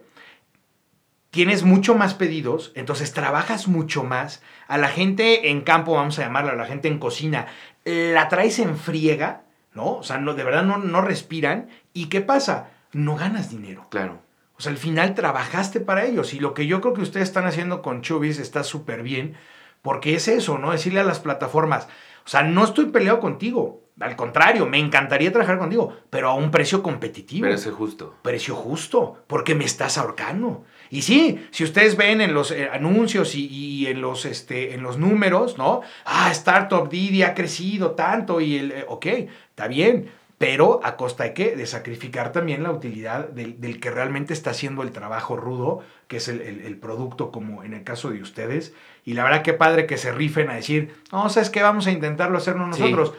[1.29, 4.41] Tienes mucho más pedidos, entonces trabajas mucho más.
[4.67, 7.47] A la gente en campo, vamos a llamarla, a la gente en cocina,
[7.83, 9.97] la traes en friega ¿no?
[9.97, 11.67] O sea, no, de verdad no, no respiran.
[11.93, 12.71] ¿Y qué pasa?
[12.93, 13.87] No ganas dinero.
[13.91, 14.21] Claro.
[14.57, 16.33] O sea, al final trabajaste para ellos.
[16.33, 19.35] Y lo que yo creo que ustedes están haciendo con Chubis está súper bien,
[19.81, 20.71] porque es eso, ¿no?
[20.71, 21.89] Decirle a las plataformas,
[22.25, 23.83] o sea, no estoy peleado contigo.
[23.99, 27.47] Al contrario, me encantaría trabajar contigo, pero a un precio competitivo.
[27.47, 28.15] Precio justo.
[28.23, 30.65] Precio justo, porque me estás ahorcando.
[30.89, 34.97] Y sí, si ustedes ven en los eh, anuncios y, en, los, este, en los
[34.97, 35.81] números, ¿no?
[36.03, 39.05] Ah, Startup Didi ha crecido tanto y el, eh, ok,
[39.49, 41.55] está bien, pero a costa de qué?
[41.55, 46.27] De sacrificar también la utilidad del, que realmente está haciendo el trabajo rudo, que es
[46.27, 48.73] el, producto como en el caso de ustedes.
[49.05, 51.61] Y la verdad que padre que se rifen a decir, no, ¿sabes qué?
[51.61, 53.13] Vamos a intentarlo hacernos nosotros.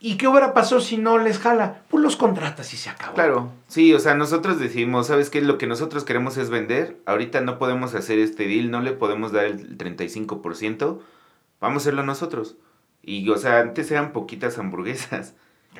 [0.00, 1.82] ¿Y qué hubiera pasado si no les jala?
[1.88, 3.14] Pues los contratas y se acabó.
[3.14, 5.40] Claro, sí, o sea, nosotros decimos, ¿sabes qué?
[5.40, 6.98] Lo que nosotros queremos es vender.
[7.06, 11.00] Ahorita no podemos hacer este deal, no le podemos dar el 35%.
[11.60, 12.56] Vamos a hacerlo nosotros.
[13.02, 15.34] Y, o sea, antes eran poquitas hamburguesas.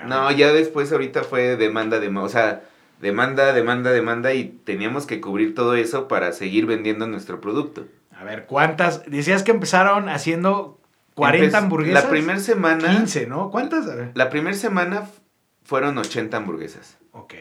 [0.06, 2.62] No, ya después ahorita fue demanda, de, o sea,
[3.00, 7.86] demanda, demanda, demanda y teníamos que cubrir todo eso para seguir vendiendo nuestro producto.
[8.16, 9.04] A ver, ¿cuántas?
[9.06, 10.80] Decías que empezaron haciendo
[11.14, 12.04] 40 hamburguesas.
[12.04, 12.96] La primera semana.
[12.96, 13.50] 15, ¿no?
[13.50, 13.86] ¿Cuántas?
[14.14, 15.08] La primera semana
[15.64, 16.98] fueron 80 hamburguesas.
[17.12, 17.34] Ok.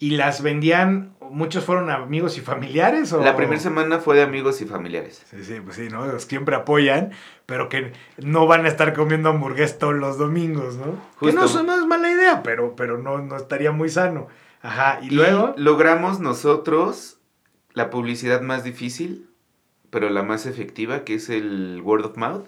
[0.00, 3.12] ¿Y las vendían, muchos fueron amigos y familiares?
[3.12, 3.22] O?
[3.22, 5.24] La primera semana fue de amigos y familiares.
[5.28, 6.18] Sí, sí, pues sí, ¿no?
[6.20, 7.10] siempre apoyan,
[7.46, 10.94] pero que no van a estar comiendo hamburguesas todos los domingos, ¿no?
[11.20, 14.28] Que no, no, es mala idea, pero, pero no, no estaría muy sano.
[14.62, 15.54] Ajá, y, luego...
[15.56, 17.18] Logramos nosotros
[17.72, 19.28] la publicidad más difícil,
[19.90, 22.46] pero la más efectiva, que es el word of mouth,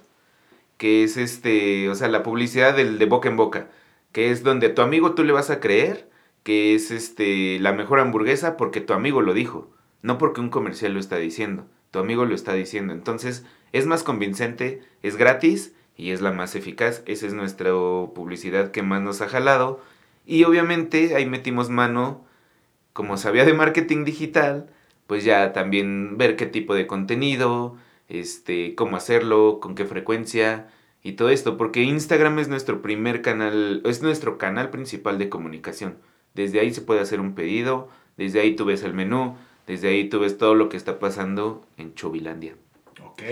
[0.76, 3.66] que es este, o sea, la publicidad del de boca en boca,
[4.12, 6.09] que es donde tu amigo tú le vas a creer
[6.42, 9.70] que es este la mejor hamburguesa porque tu amigo lo dijo,
[10.02, 12.92] no porque un comercial lo está diciendo, tu amigo lo está diciendo.
[12.92, 17.02] Entonces, es más convincente, es gratis y es la más eficaz.
[17.06, 17.70] Esa es nuestra
[18.14, 19.80] publicidad que más nos ha jalado.
[20.26, 22.24] Y obviamente ahí metimos mano,
[22.92, 24.70] como sabía de marketing digital,
[25.06, 27.76] pues ya también ver qué tipo de contenido,
[28.08, 30.68] este, cómo hacerlo, con qué frecuencia
[31.02, 35.96] y todo esto, porque Instagram es nuestro primer canal, es nuestro canal principal de comunicación.
[36.34, 40.08] Desde ahí se puede hacer un pedido, desde ahí tú ves el menú, desde ahí
[40.08, 42.54] tú ves todo lo que está pasando en Chovilandia.
[43.04, 43.22] Ok.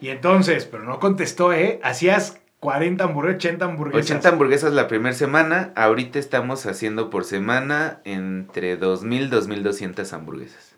[0.00, 1.80] y entonces, pero no contestó, ¿eh?
[1.82, 4.10] Hacías 40 hamburguesas, 80 hamburguesas.
[4.10, 5.72] 80 hamburguesas la primera semana.
[5.76, 10.76] Ahorita estamos haciendo por semana entre 2.000 y 2.200 hamburguesas.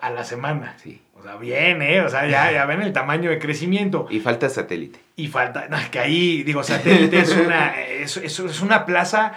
[0.00, 0.76] A la semana.
[0.82, 1.02] Sí.
[1.18, 2.00] O sea, bien, ¿eh?
[2.00, 4.06] O sea, ya, ya ven el tamaño de crecimiento.
[4.10, 4.98] Y falta satélite.
[5.16, 9.34] Y falta, no, que ahí, digo, satélite es una, es, es una plaza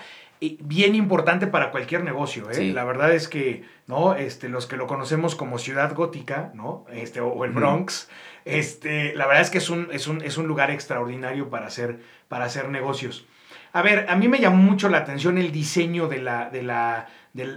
[0.62, 2.50] bien importante para cualquier negocio.
[2.52, 2.72] ¿eh?
[2.74, 4.16] La verdad es que ¿no?
[4.16, 6.86] este, los que lo conocemos como ciudad gótica ¿no?
[6.92, 8.10] este, o, el Bronx,
[8.46, 12.00] este, la verdad es que es un, es un, es un lugar extraordinario para hacer,
[12.28, 13.26] para hacer negocios.
[13.72, 17.08] A ver, a mí me llamó mucho la atención el diseño de la, de la,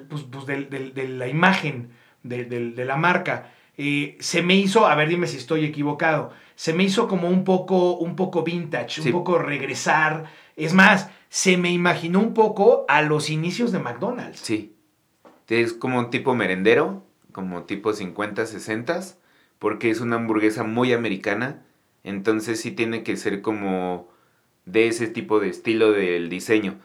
[0.09, 1.91] pues, pues, de la imagen
[2.29, 3.51] de, la marca.
[3.77, 7.45] Eh, se me hizo, a ver, dime si estoy equivocado, se me hizo como un
[7.45, 10.25] poco, un poco vintage, un poco regresar.
[10.57, 14.41] Es más, se me imaginó un poco a los inicios de McDonald's.
[14.41, 14.75] Sí.
[15.49, 19.01] Es como un tipo merendero, como tipo 50, 60,
[19.59, 21.63] porque es una hamburguesa muy americana.
[22.05, 24.09] Entonces sí tiene que ser como
[24.65, 26.79] de ese tipo de estilo del diseño.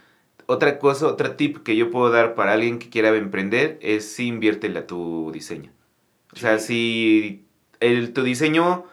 [0.48, 4.28] Otra cosa, otro tip que yo puedo dar para alguien que quiera emprender es si
[4.28, 5.72] inviértele a tu diseño.
[6.34, 7.46] O sea, si
[7.80, 8.84] el, tu diseño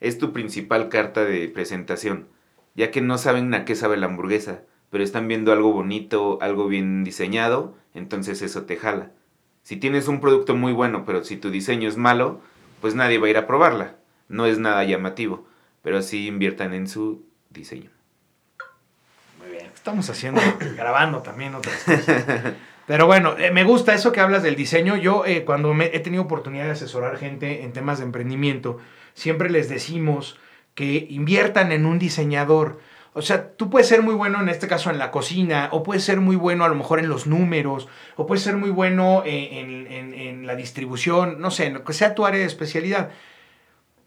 [0.00, 2.26] es tu principal carta de presentación,
[2.74, 6.68] ya que no saben a qué sabe la hamburguesa, pero están viendo algo bonito, algo
[6.68, 9.10] bien diseñado, entonces eso te jala.
[9.64, 12.40] Si tienes un producto muy bueno, pero si tu diseño es malo,
[12.80, 13.96] pues nadie va a ir a probarla.
[14.28, 15.48] No es nada llamativo,
[15.82, 17.90] pero sí inviertan en su diseño.
[19.40, 20.40] Muy bien, estamos haciendo,
[20.76, 22.54] grabando también otras cosas.
[22.86, 24.94] Pero bueno, eh, me gusta eso que hablas del diseño.
[24.96, 28.78] Yo eh, cuando me, he tenido oportunidad de asesorar gente en temas de emprendimiento,
[29.14, 30.38] siempre les decimos
[30.76, 32.78] que inviertan en un diseñador.
[33.16, 36.02] O sea, tú puedes ser muy bueno en este caso en la cocina, o puedes
[36.02, 39.86] ser muy bueno a lo mejor en los números, o puedes ser muy bueno en,
[39.86, 43.10] en, la distribución, no sé, en lo que sea tu área de especialidad.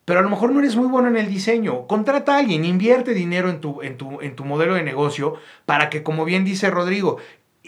[0.04, 1.88] Pero a lo mejor no eres muy bueno en el diseño.
[1.88, 5.90] Contrata a alguien, invierte dinero en tu, en tu, en tu modelo de negocio para
[5.90, 7.18] que, como bien dice Rodrigo,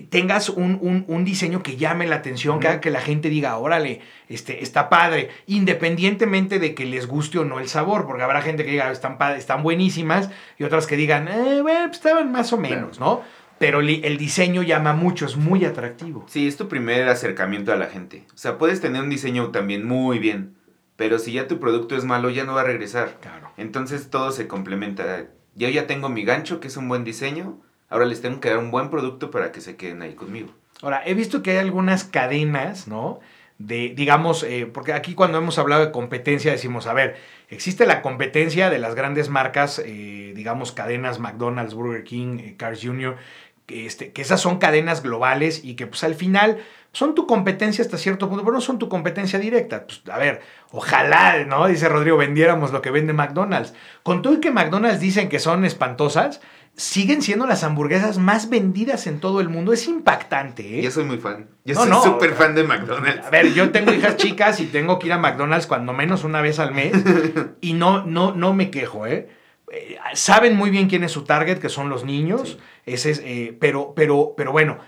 [0.04, 4.64] tengas un, diseño que llame la atención, que haga que la gente diga, órale, este,
[4.64, 8.72] está padre, independientemente de que les guste o no el sabor, porque habrá gente que
[8.72, 13.00] diga, están, están buenísimas, y otras que digan, eh, bueno, pues estaban más o menos,
[13.00, 13.24] ¿no?
[13.60, 16.26] Pero el diseño llama mucho, es muy atractivo.
[16.30, 18.26] Sí, es tu primer acercamiento a la gente.
[18.34, 20.56] O sea, puedes tener un diseño también muy bien,
[20.96, 23.18] pero si ya tu producto es malo, ya no va a regresar.
[23.20, 23.52] Claro.
[23.58, 25.26] Entonces todo se complementa.
[25.56, 27.60] Yo ya tengo mi gancho, que es un buen diseño,
[27.90, 30.50] Ahora les tengo que dar un buen producto para que se queden ahí conmigo.
[30.82, 33.20] Ahora, he visto que hay algunas cadenas, ¿no?
[33.58, 37.18] De, digamos, eh, porque aquí cuando hemos hablado de competencia decimos, a ver,
[37.50, 42.80] existe la competencia de las grandes marcas, eh, digamos, cadenas McDonald's, Burger King, eh, Cars
[42.82, 43.18] Jr.,
[43.66, 46.60] que, este, que esas son cadenas globales y que pues al final
[46.92, 49.86] son tu competencia hasta cierto punto, pero no son tu competencia directa.
[49.86, 51.68] Pues, a ver, ojalá, ¿no?
[51.68, 53.74] Dice Rodrigo, vendiéramos lo que vende McDonald's.
[54.02, 56.42] Con todo y que McDonald's dicen que son espantosas,
[56.80, 59.74] siguen siendo las hamburguesas más vendidas en todo el mundo.
[59.74, 60.82] Es impactante, ¿eh?
[60.82, 61.50] Yo soy muy fan.
[61.66, 63.26] Yo soy súper fan de McDonald's.
[63.26, 66.42] A ver, yo tengo hijas chicas y tengo que ir a McDonald's cuando menos una
[66.42, 66.94] vez al mes
[67.62, 69.28] y no, no, no me quejo, ¿eh?
[69.74, 72.58] eh saben muy bien quién es su target, que son los niños.
[72.86, 74.80] Ese es, eh, pero, pero, pero bueno,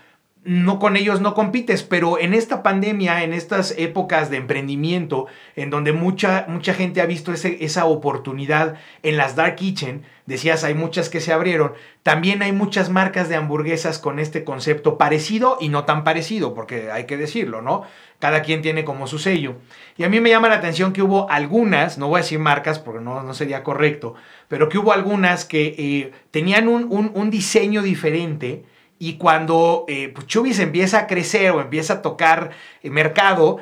[0.44, 5.70] no con ellos no compites, pero en esta pandemia, en estas épocas de emprendimiento, en
[5.70, 8.74] donde mucha, mucha gente ha visto esa oportunidad
[9.04, 13.36] en las Dark Kitchen, decías, hay muchas que se abrieron, también hay muchas marcas de
[13.36, 17.82] hamburguesas con este concepto parecido y no tan parecido, porque hay que decirlo, ¿no?
[18.18, 19.56] Cada quien tiene como su sello.
[19.96, 22.80] Y a mí me llama la atención que hubo algunas, no voy a decir marcas
[22.80, 24.14] porque no, no sería correcto,
[24.48, 28.64] pero que hubo algunas que eh, tenían un, un diseño diferente,
[29.02, 32.52] y cuando eh, pues, Chubis empieza a crecer o empieza a tocar
[32.84, 33.58] eh, mercado,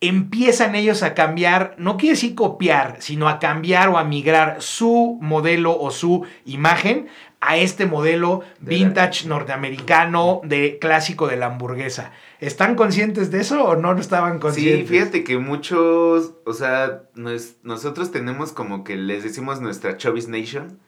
[0.00, 5.18] empiezan ellos a cambiar, no quiere decir copiar, sino a cambiar o a migrar su
[5.20, 7.08] modelo o su imagen
[7.40, 12.12] a este modelo vintage norteamericano de clásico de la hamburguesa.
[12.38, 14.86] ¿Están conscientes de eso o no estaban conscientes?
[14.86, 17.02] Sí, fíjate que muchos, o sea,
[17.64, 20.78] nosotros tenemos como que les decimos nuestra Chubis Nation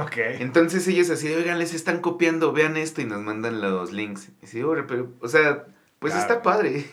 [0.00, 0.16] Ok.
[0.38, 4.30] Entonces ellos así, oigan, les están copiando, vean esto y nos mandan los links.
[4.42, 5.66] Y sí, pero, o sea,
[5.98, 6.86] pues está padre.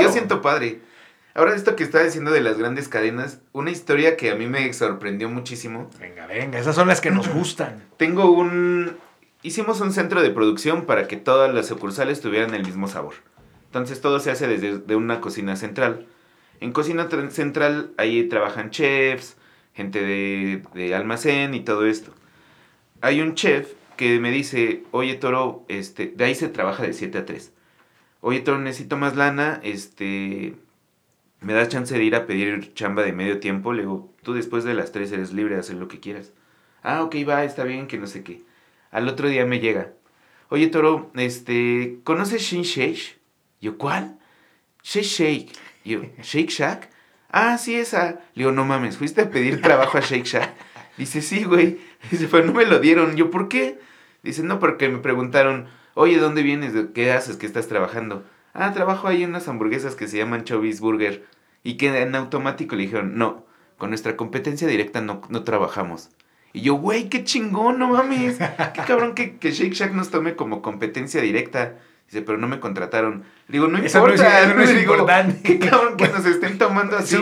[0.00, 0.80] Yo siento padre.
[1.34, 4.72] Ahora esto que estaba diciendo de las grandes cadenas, una historia que a mí me
[4.72, 5.90] sorprendió muchísimo.
[5.98, 7.82] Venga, venga, esas son las que nos gustan.
[7.96, 8.96] Tengo un...
[9.42, 13.14] Hicimos un centro de producción para que todas las sucursales tuvieran el mismo sabor.
[13.66, 16.06] Entonces todo se hace desde una cocina central.
[16.60, 19.36] En cocina central ahí trabajan chefs,
[19.74, 22.14] gente de, de almacén y todo esto
[23.04, 27.18] hay un chef que me dice, oye Toro, este, de ahí se trabaja de 7
[27.18, 27.52] a 3.
[28.22, 30.54] Oye Toro, necesito más lana, este,
[31.42, 33.74] me das chance de ir a pedir chamba de medio tiempo.
[33.74, 36.32] Le digo, tú después de las 3 eres libre de hacer lo que quieras.
[36.82, 38.42] Ah, ok, va, está bien, que no sé qué.
[38.90, 39.92] Al otro día me llega,
[40.48, 43.18] oye Toro, este, ¿conoces Shin Shake?
[43.60, 44.18] Yo, ¿cuál?
[44.82, 45.52] Shake Shake.
[45.84, 46.88] Yo, ¿Shake Shack?
[47.28, 48.12] Ah, sí, esa.
[48.32, 50.54] Le digo, no mames, ¿fuiste a pedir trabajo a Shake Shack?
[50.96, 51.83] Dice, sí, güey.
[52.10, 53.16] Dice, pero no me lo dieron.
[53.16, 53.78] Yo, ¿por qué?
[54.22, 56.72] Dice, no, porque me preguntaron, oye, ¿dónde vienes?
[56.94, 57.36] ¿Qué haces?
[57.36, 58.24] ¿Qué estás trabajando?
[58.52, 61.24] Ah, trabajo ahí en unas hamburguesas que se llaman Chubby's Burger.
[61.62, 63.44] Y que en automático le dijeron, no,
[63.78, 66.10] con nuestra competencia directa no, no trabajamos.
[66.52, 68.38] Y yo, güey, qué chingón, no mames.
[68.74, 71.78] Qué cabrón que, que Shake Shack nos tome como competencia directa.
[72.06, 73.24] Dice, pero no me contrataron.
[73.48, 74.46] Digo, no importa.
[74.46, 75.42] No es, no es importante.
[75.42, 77.16] Qué cabrón que nos estén tomando así.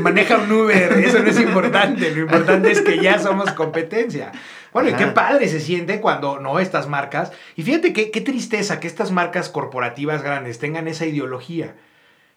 [0.00, 2.10] maneja un Uber, eso no es importante.
[2.14, 4.32] Lo importante es que ya somos competencia.
[4.72, 6.58] Bueno, y qué padre se siente cuando, ¿no?
[6.58, 7.32] Estas marcas.
[7.56, 11.74] Y fíjate qué, qué tristeza que estas marcas corporativas grandes tengan esa ideología.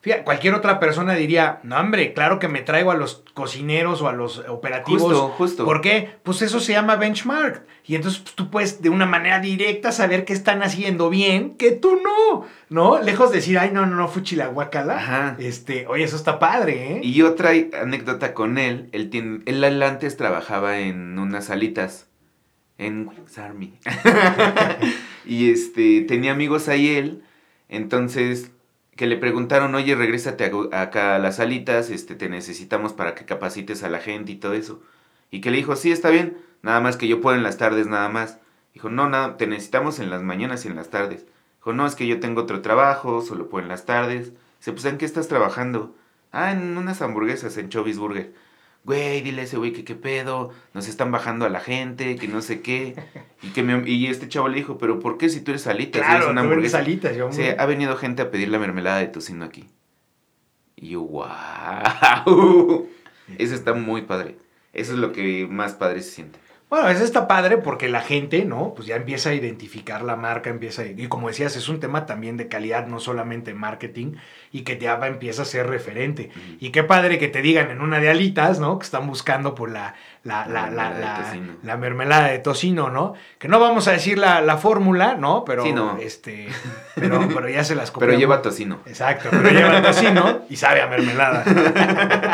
[0.02, 4.08] Fíjate, cualquier otra persona diría, no, hombre, claro que me traigo a los cocineros o
[4.08, 5.02] a los operativos.
[5.02, 5.66] Justo, justo.
[5.66, 6.16] ¿Por qué?
[6.24, 7.66] Pues eso se llama benchmark.
[7.86, 11.72] Y entonces pues, tú puedes de una manera directa saber qué están haciendo bien, que
[11.72, 13.02] tú no, ¿no?
[13.02, 14.98] Lejos de decir, ay, no, no, no, fuchi la guacala.
[14.98, 15.36] Ajá.
[15.38, 17.02] Este, oye, eso está padre, ¿eh?
[17.04, 22.08] Y otra anécdota con él, él, tiene, él antes trabajaba en unas salitas
[22.78, 23.74] en Army.
[25.26, 27.24] y este, tenía amigos ahí él,
[27.68, 28.52] entonces
[29.00, 33.82] que le preguntaron, oye, regrésate acá a las salitas, este, te necesitamos para que capacites
[33.84, 34.82] a la gente y todo eso.
[35.32, 37.88] Y que le dijo, sí, está bien, nada más que yo puedo en las tardes
[37.88, 38.40] nada más.
[38.74, 41.26] Dijo, no, nada, te necesitamos en las mañanas y en las tardes.
[41.60, 44.34] Dijo, no, es que yo tengo otro trabajo, solo puedo en las tardes.
[44.58, 45.96] Dice, pues, ¿en qué estás trabajando?
[46.34, 48.34] Ah, en unas hamburguesas, en Chovis Burger.
[48.90, 52.28] Güey, dile a ese güey que qué pedo, nos están bajando a la gente, que
[52.28, 52.96] no sé qué.
[53.44, 56.02] Y que me- y este chavo le dijo, pero ¿por qué si tú eres alitas?
[56.02, 56.78] claro, eres una tú vendes hamburguesa?
[56.80, 59.70] alitas, yo Sí, ha venido gente a pedir la mermelada de tocino aquí.
[60.76, 61.28] Y yo, wow.
[63.38, 64.38] Eso está muy padre.
[64.74, 66.40] Eso es lo que más padre se siente.
[66.70, 68.74] Bueno, eso está padre porque la gente, ¿no?
[68.76, 70.86] Pues ya empieza a identificar la marca, empieza a...
[70.86, 74.14] Y como decías, es un tema también de calidad, no solamente marketing,
[74.52, 76.30] y que ya va, empieza a ser referente.
[76.60, 78.78] Y qué padre que te digan en una de alitas, ¿no?
[78.78, 81.54] Que están buscando por la, la, la, la, mermelada de la- tocino.
[81.64, 83.14] la mermelada de tocino, ¿no?
[83.40, 85.44] Que no vamos a decir la, la fórmula, ¿no?
[85.46, 85.98] Pero, Sí, no.
[86.00, 86.50] este,
[86.94, 88.20] pero, pero ya se las Pero copiamos.
[88.20, 88.80] lleva tocino.
[88.86, 91.44] Exacto, pero lleva tocino y sabe a mermelada.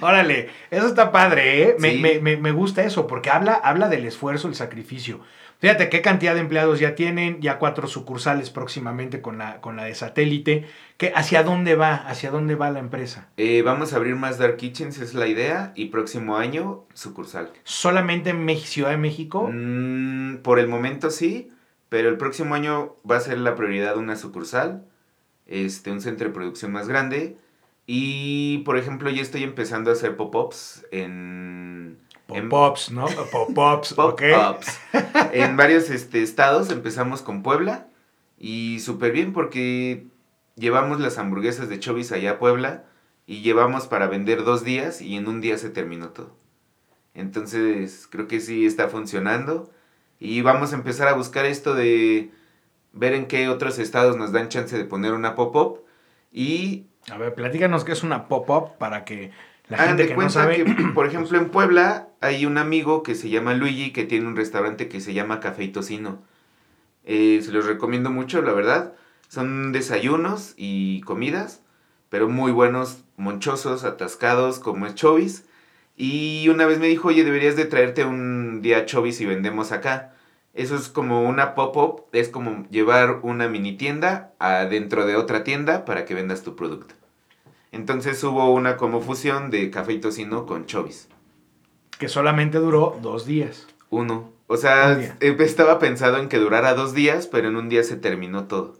[0.00, 1.76] Órale, eso está padre, ¿eh?
[1.78, 1.98] Me, Sí.
[1.98, 5.20] me- me- me gusta eso, porque habla, habla del esfuerzo, el sacrificio.
[5.60, 9.84] Fíjate qué cantidad de empleados ya tienen, ya cuatro sucursales próximamente con la, con la
[9.84, 10.66] de satélite.
[10.96, 11.94] ¿Qué, ¿Hacia dónde va?
[11.94, 13.28] ¿Hacia dónde va la empresa?
[13.36, 15.72] Eh, vamos a abrir más Dark Kitchens, es la idea.
[15.76, 17.52] Y próximo año, sucursal.
[17.62, 19.48] ¿Solamente en Ciudad de México?
[19.52, 21.50] Mm, por el momento sí,
[21.88, 24.84] pero el próximo año va a ser la prioridad una sucursal,
[25.46, 27.36] este, un centro de producción más grande.
[27.86, 31.98] Y, por ejemplo, yo estoy empezando a hacer pop-ups en...
[32.26, 33.06] Pop-ups, ¿no?
[33.30, 34.22] Pop-ups, ok.
[34.34, 34.80] Pop-ups.
[35.32, 36.70] en varios este, estados.
[36.70, 37.88] Empezamos con Puebla.
[38.38, 40.06] Y súper bien porque
[40.56, 42.84] llevamos las hamburguesas de Chovis allá a Puebla.
[43.26, 46.36] Y llevamos para vender dos días y en un día se terminó todo.
[47.14, 49.70] Entonces creo que sí está funcionando.
[50.18, 52.30] Y vamos a empezar a buscar esto de
[52.92, 55.82] ver en qué otros estados nos dan chance de poner una pop-up.
[56.32, 59.32] Y A ver, platícanos qué es una pop-up para que
[59.68, 60.64] la Hagan gente de que no cuenta sabe...
[60.64, 64.36] que, por ejemplo, en Puebla hay un amigo que se llama Luigi que tiene un
[64.36, 66.22] restaurante que se llama Café y Tocino.
[67.04, 68.94] Eh, se los recomiendo mucho, la verdad.
[69.28, 71.62] Son desayunos y comidas,
[72.10, 75.46] pero muy buenos, monchosos, atascados, como es Chovis.
[75.96, 80.14] Y una vez me dijo, oye, deberías de traerte un día Chovis y vendemos acá.
[80.54, 85.84] Eso es como una pop-up, es como llevar una mini tienda adentro de otra tienda
[85.86, 86.94] para que vendas tu producto.
[87.70, 91.08] Entonces hubo una como fusión de café y tocino con chovis.
[91.98, 93.66] que solamente duró dos días.
[93.88, 94.30] Uno.
[94.48, 97.96] O sea, eh, estaba pensado en que durara dos días, pero en un día se
[97.96, 98.74] terminó todo.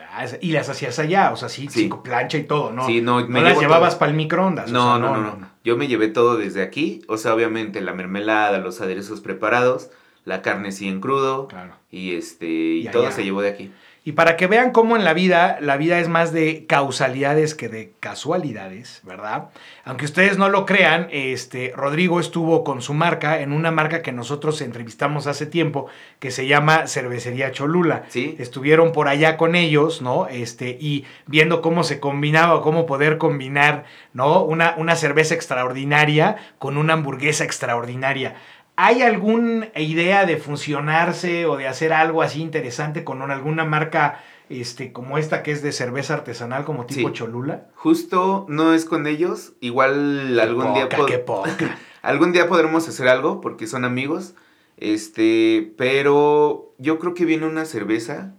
[0.00, 1.88] Ah, y las hacías allá, o sea, sí, Sí.
[2.02, 2.86] plancha y todo, ¿no?
[2.86, 3.98] Sí, no, no las llevabas todo.
[4.00, 4.70] para el microondas.
[4.70, 7.02] o No, no, no, no, Yo me llevé todo desde aquí.
[7.06, 9.90] O sea, obviamente la mermelada, los aderezos preparados,
[10.24, 11.48] la carne sí en crudo.
[11.48, 11.74] Claro.
[11.90, 13.12] Y este, y, Y todo allá.
[13.12, 13.70] se llevó de aquí.
[14.06, 17.70] Y para que vean cómo en la vida, la vida es más de causalidades que
[17.70, 19.48] de casualidades, ¿verdad?
[19.82, 24.12] Aunque ustedes no lo crean, este, Rodrigo estuvo con su marca en una marca que
[24.12, 25.86] nosotros entrevistamos hace tiempo,
[26.18, 28.04] que se llama Cervecería Cholula.
[28.08, 28.36] Sí.
[28.38, 30.26] Estuvieron por allá con ellos, ¿no?
[30.26, 34.44] Este, y viendo cómo se combinaba cómo poder combinar, ¿no?
[34.44, 38.34] Una, una cerveza extraordinaria con una hamburguesa extraordinaria.
[38.76, 44.20] ¿Hay alguna idea de funcionarse o de hacer algo así interesante con una- alguna marca
[44.50, 47.14] este, como esta que es de cerveza artesanal como tipo Sí.
[47.14, 47.68] Cholula?
[47.76, 49.54] Justo no es con ellos.
[49.60, 51.78] Igual algún día Poca, pod- qué poca.
[52.02, 54.34] Algún día podremos hacer algo porque son amigos.
[54.76, 58.34] Este, pero yo creo que viene una cerveza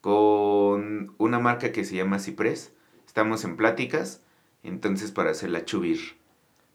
[0.00, 2.72] con una marca que se llama Ciprés.
[3.06, 4.22] Estamos en pláticas,
[4.62, 6.16] entonces para hacer la chubir.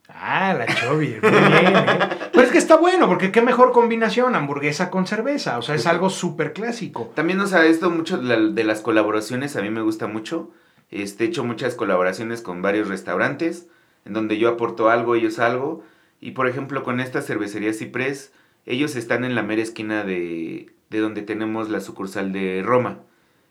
[0.10, 2.00] Ah, la Chovir, muy bien, ¿eh?
[2.32, 5.88] Pero es que está bueno, porque qué mejor combinación, hamburguesa con cerveza, o sea, es
[5.88, 7.12] algo súper clásico.
[7.16, 10.52] También, o sea, esto mucho de las colaboraciones a mí me gusta mucho.
[10.92, 13.68] Este, he hecho muchas colaboraciones con varios restaurantes,
[14.06, 15.84] en donde yo aporto algo, ellos algo.
[16.22, 18.32] Y por ejemplo, con esta cervecería Ciprés,
[18.66, 23.00] ellos están en la mera esquina de, de donde tenemos la sucursal de Roma.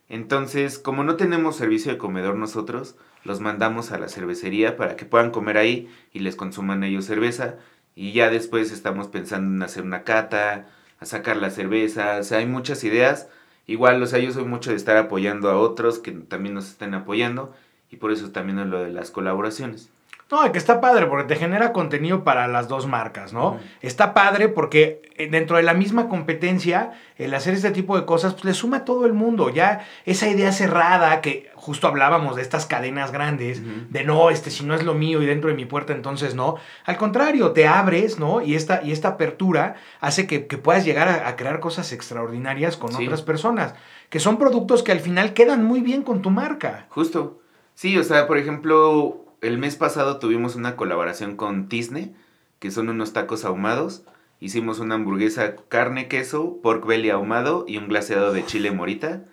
[0.08, 5.06] Entonces, como no tenemos servicio de comedor nosotros, los mandamos a la cervecería para que
[5.06, 7.56] puedan comer ahí y les consuman ellos cerveza.
[7.96, 10.66] Y ya después estamos pensando en hacer una cata,
[11.00, 13.28] a sacar la cerveza, o sea, hay muchas ideas.
[13.66, 16.94] Igual, o sea, yo soy mucho de estar apoyando a otros que también nos estén
[16.94, 17.54] apoyando
[17.90, 19.90] y por eso también es lo de las colaboraciones.
[20.30, 23.60] No, que está padre porque te genera contenido para las dos marcas, ¿no?
[23.82, 28.32] Está padre porque eh, dentro de la misma competencia, el hacer este tipo de cosas,
[28.32, 29.50] pues le suma a todo el mundo.
[29.50, 34.64] Ya esa idea cerrada que justo hablábamos de estas cadenas grandes, de no, este, si
[34.64, 36.56] no es lo mío y dentro de mi puerta, entonces no.
[36.86, 38.40] Al contrario, te abres, ¿no?
[38.40, 43.22] Y esta, y esta apertura hace que, puedas llegar a, crear cosas extraordinarias con otras
[43.22, 43.74] personas,
[44.08, 46.86] que son productos que al final quedan muy bien con tu marca.
[46.88, 47.40] Justo.
[47.74, 52.14] Sí, o sea, por ejemplo, el mes pasado tuvimos una colaboración con Disney,
[52.58, 54.04] que son unos tacos ahumados.
[54.40, 59.24] Hicimos una hamburguesa carne, queso, pork belly ahumado y un glaseado de chile morita.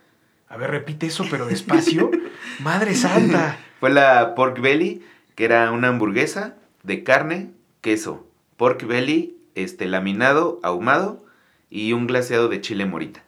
[0.49, 2.11] A ver, repite eso, pero despacio.
[2.59, 3.57] Madre santa.
[3.79, 5.01] Fue la pork belly,
[5.35, 11.25] que era una hamburguesa de carne, queso, pork belly, este laminado, ahumado
[11.69, 13.23] y un glaseado de chile morita.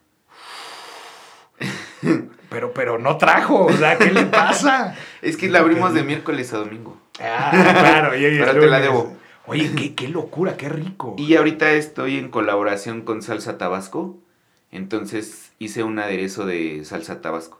[2.53, 4.95] Pero, pero no trajo, o sea, ¿qué le pasa?
[5.21, 6.97] es que la abrimos de miércoles a domingo.
[7.19, 9.17] Ah, claro, y Pero te la debo.
[9.47, 11.15] Oye, qué, qué locura, qué rico.
[11.17, 14.19] Y ahorita estoy en colaboración con Salsa Tabasco.
[14.71, 17.59] Entonces hice un aderezo de salsa tabasco.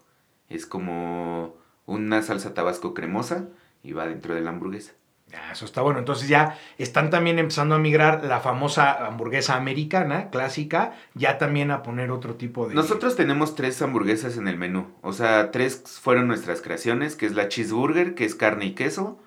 [0.50, 3.46] Es como una salsa tabasco cremosa
[3.84, 4.94] y va dentro de la hamburguesa.
[5.36, 6.00] Ah, eso está bueno.
[6.00, 11.84] Entonces ya están también empezando a migrar la famosa hamburguesa americana, clásica, ya también a
[11.84, 12.76] poner otro tipo de...
[12.76, 14.88] Nosotros tenemos tres hamburguesas en el menú.
[15.02, 19.20] O sea, tres fueron nuestras creaciones, que es la cheeseburger, que es carne y queso,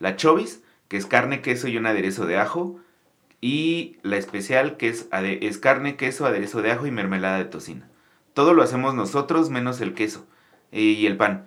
[0.00, 2.78] la chovis, que es carne, queso y un aderezo de ajo,
[3.40, 7.88] y la especial, que es, es carne, queso, aderezo de ajo y mermelada de tocina.
[8.34, 10.26] Todo lo hacemos nosotros menos el queso
[10.70, 11.46] eh, y el pan.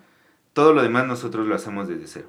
[0.52, 2.28] Todo lo demás nosotros lo hacemos desde cero.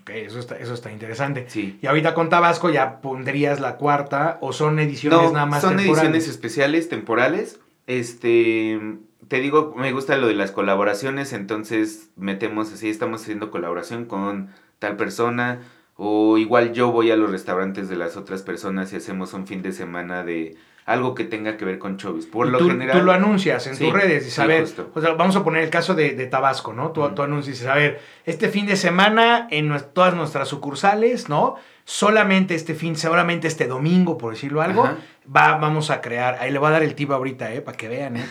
[0.00, 1.46] Ok, eso está, eso está interesante.
[1.48, 1.78] Sí.
[1.82, 6.28] Y ahorita con Tabasco ya pondrías la cuarta o son ediciones nada más son ediciones
[6.28, 7.60] especiales, temporales.
[7.86, 8.80] Este,
[9.28, 14.50] te digo, me gusta lo de las colaboraciones, entonces metemos así, estamos haciendo colaboración con
[14.78, 15.60] tal persona
[15.96, 19.62] o igual yo voy a los restaurantes de las otras personas y hacemos un fin
[19.62, 20.56] de semana de
[20.86, 22.26] algo que tenga que ver con Chovis.
[22.26, 22.96] Por lo tú, general.
[22.96, 24.64] Tú lo anuncias en tus redes y saber.
[24.94, 26.92] o sea, vamos a poner el caso de, Tabasco, ¿no?
[26.92, 31.56] Tú, anuncias, a ver, este fin de semana en todas nuestras sucursales, ¿no?
[31.84, 34.88] Solamente este fin, seguramente este domingo, por decirlo algo,
[35.34, 36.38] va, vamos a crear.
[36.40, 37.60] Ahí le voy a dar el tip ahorita, ¿eh?
[37.60, 38.26] Para que vean, ¿eh?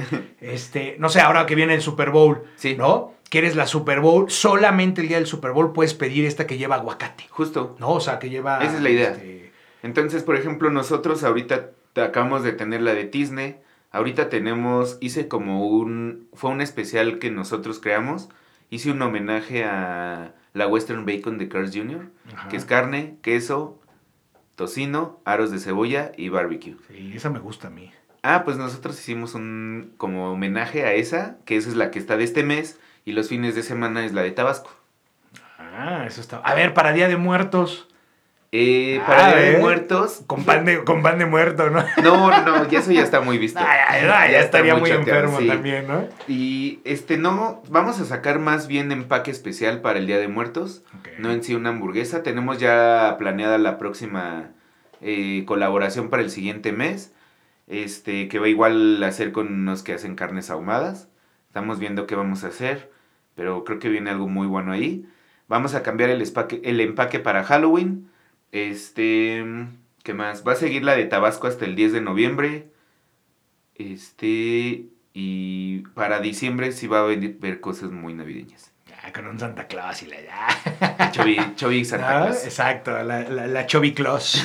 [0.40, 2.44] este, no sé, ahora que viene el Super Bowl,
[2.78, 3.14] ¿no?
[3.28, 6.76] Quieres la Super Bowl, solamente el día del Super Bowl puedes pedir esta que lleva
[6.76, 7.24] aguacate.
[7.30, 7.74] Justo.
[7.80, 7.90] ¿No?
[7.90, 8.60] O sea, que lleva.
[8.60, 9.10] Esa es la idea.
[9.10, 9.52] Este,
[9.82, 11.70] Entonces, por ejemplo, nosotros ahorita
[12.02, 13.56] acabamos de tener la de Disney.
[13.90, 18.28] Ahorita tenemos, hice como un, fue un especial que nosotros creamos.
[18.68, 22.10] Hice un homenaje a la Western Bacon de Cars Jr.,
[22.50, 23.80] que es carne, queso,
[24.56, 26.76] tocino, aros de cebolla y barbecue.
[26.88, 27.92] Sí, esa me gusta a mí.
[28.22, 32.16] Ah, pues nosotros hicimos un como homenaje a esa, que esa es la que está
[32.16, 34.70] de este mes, y los fines de semana es la de Tabasco.
[35.58, 36.38] Ah, eso está.
[36.38, 37.86] A ver, para Día de Muertos.
[38.58, 40.22] Eh, para Día de Muertos.
[40.26, 41.84] Con pan de, con pan de muerto, ¿no?
[42.02, 43.60] No, no, ya eso ya está muy visto.
[43.60, 46.08] ya, estaría muy enfermo también, ¿no?
[46.26, 50.82] Y este, no, vamos a sacar más bien empaque especial para el Día de Muertos.
[51.18, 52.22] No en sí una hamburguesa.
[52.22, 54.52] Tenemos ya planeada la próxima
[55.02, 57.12] eh, colaboración para el siguiente mes.
[57.66, 61.08] Este, que va igual a hacer con unos que hacen carnes ahumadas.
[61.48, 62.90] Estamos viendo qué vamos a hacer.
[63.34, 65.06] Pero creo que viene algo muy bueno ahí.
[65.46, 66.24] Vamos a cambiar el,
[66.62, 68.08] el empaque para Halloween.
[68.52, 69.44] Este,
[70.02, 70.46] ¿qué más?
[70.46, 72.70] Va a seguir la de Tabasco hasta el 10 de noviembre.
[73.74, 78.75] Este, y para diciembre sí va a venir ver cosas muy navideñas
[79.12, 81.10] con un Santa Claus y la ya.
[81.56, 82.44] Chovy, Santa Claus.
[82.44, 84.44] Exacto, la, la, la Claus.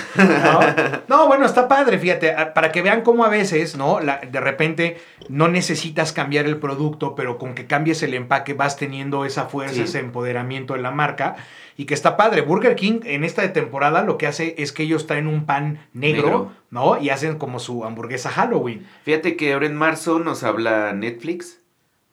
[1.08, 1.28] ¿no?
[1.28, 4.00] bueno, está padre, fíjate, para que vean cómo a veces, ¿no?
[4.00, 9.26] de repente no necesitas cambiar el producto, pero con que cambies el empaque vas teniendo
[9.26, 11.36] esa fuerza, ese empoderamiento en la marca.
[11.78, 12.42] Y que está padre.
[12.42, 15.80] Burger King en esta de temporada lo que hace es que ellos traen un pan
[15.94, 17.02] negro, ¿no?
[17.02, 18.86] Y hacen como su hamburguesa Halloween.
[19.04, 21.61] Fíjate que ahora en marzo nos habla Netflix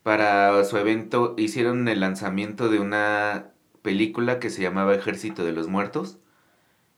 [0.03, 3.51] para su evento hicieron el lanzamiento de una
[3.83, 6.19] película que se llamaba Ejército de los Muertos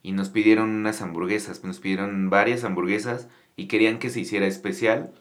[0.02, 5.12] y nos pidieron unas hamburguesas, nos pidieron varias hamburguesas y querían que se hiciera especial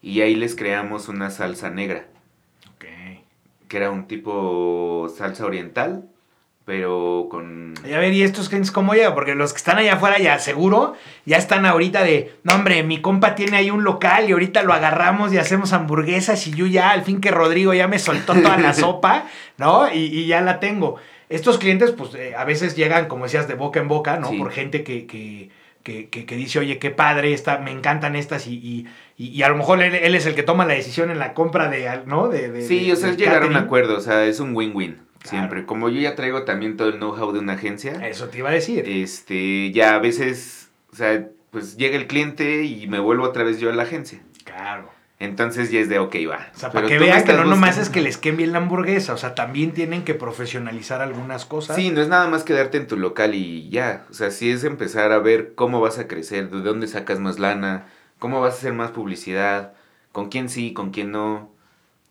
[0.00, 2.06] y ahí les creamos una salsa negra.
[3.68, 6.08] Que era un tipo salsa oriental,
[6.68, 7.72] pero con...
[7.82, 9.14] Y a ver, ¿y estos clientes cómo llegan?
[9.14, 13.00] Porque los que están allá afuera ya seguro, ya están ahorita de, no hombre, mi
[13.00, 16.90] compa tiene ahí un local y ahorita lo agarramos y hacemos hamburguesas y yo ya,
[16.90, 19.24] al fin que Rodrigo ya me soltó toda la sopa,
[19.56, 19.90] ¿no?
[19.90, 20.96] Y, y, ya la tengo.
[21.30, 24.28] Estos clientes, pues eh, a veces llegan, como decías, de boca en boca, ¿no?
[24.28, 24.36] Sí.
[24.36, 25.48] Por gente que, que,
[25.82, 29.42] que, que, que dice, oye, qué padre, esta, me encantan estas y, y, y, y
[29.42, 32.02] a lo mejor él, él, es el que toma la decisión en la compra de,
[32.04, 32.28] ¿no?
[32.28, 34.54] De, de sí, de, o sea, es llegar a un acuerdo, o sea, es un
[34.54, 35.07] win-win.
[35.28, 35.66] Siempre.
[35.66, 38.52] Como yo ya traigo también todo el know-how de una agencia, Eso te iba a
[38.52, 38.84] decir.
[38.88, 43.58] este, ya a veces, o sea, pues llega el cliente y me vuelvo otra vez
[43.58, 44.20] yo a la agencia.
[44.44, 44.90] Claro.
[45.20, 46.48] Entonces ya es de, ok, va.
[46.54, 49.14] O sea, Pero para que vean que no nomás es que les bien la hamburguesa,
[49.14, 51.74] o sea, también tienen que profesionalizar algunas cosas.
[51.74, 54.06] Sí, no es nada más quedarte en tu local y ya.
[54.10, 57.40] O sea, sí es empezar a ver cómo vas a crecer, de dónde sacas más
[57.40, 57.86] lana,
[58.20, 59.72] cómo vas a hacer más publicidad,
[60.12, 61.50] con quién sí, con quién no,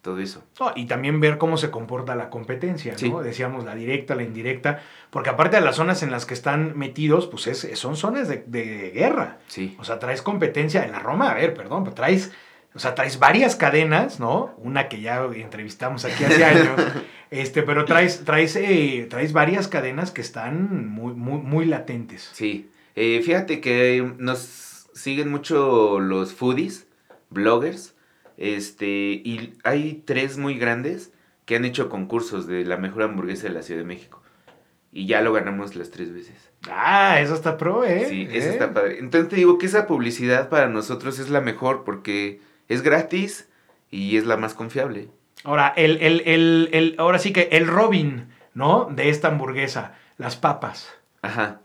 [0.07, 0.41] todo eso.
[0.57, 2.97] No, y también ver cómo se comporta la competencia, ¿no?
[2.97, 3.13] Sí.
[3.25, 7.27] Decíamos la directa, la indirecta, porque aparte de las zonas en las que están metidos,
[7.27, 9.39] pues es, son zonas de, de guerra.
[9.47, 9.75] Sí.
[9.77, 12.31] O sea, traes competencia en la Roma, a ver, perdón, pero traes,
[12.73, 14.55] o sea, traes varias cadenas, ¿no?
[14.59, 16.81] Una que ya entrevistamos aquí hace años,
[17.29, 22.29] este, pero traes, traes, eh, traes varias cadenas que están muy, muy, muy latentes.
[22.31, 22.69] Sí.
[22.95, 26.87] Eh, fíjate que nos siguen mucho los foodies,
[27.29, 27.93] bloggers,
[28.37, 31.11] este, y hay tres muy grandes
[31.45, 34.21] que han hecho concursos de la mejor hamburguesa de la Ciudad de México.
[34.91, 36.35] Y ya lo ganamos las tres veces.
[36.69, 38.05] Ah, eso está pro, ¿eh?
[38.09, 38.51] Sí, eso ¿Eh?
[38.51, 38.99] está padre.
[38.99, 43.47] Entonces te digo que esa publicidad para nosotros es la mejor porque es gratis
[43.91, 45.09] y es la más confiable.
[45.43, 48.85] Ahora, el, el, el, el- ahora sí que el Robin, ¿no?
[48.91, 50.89] De esta hamburguesa, las papas.
[51.21, 51.61] Ajá.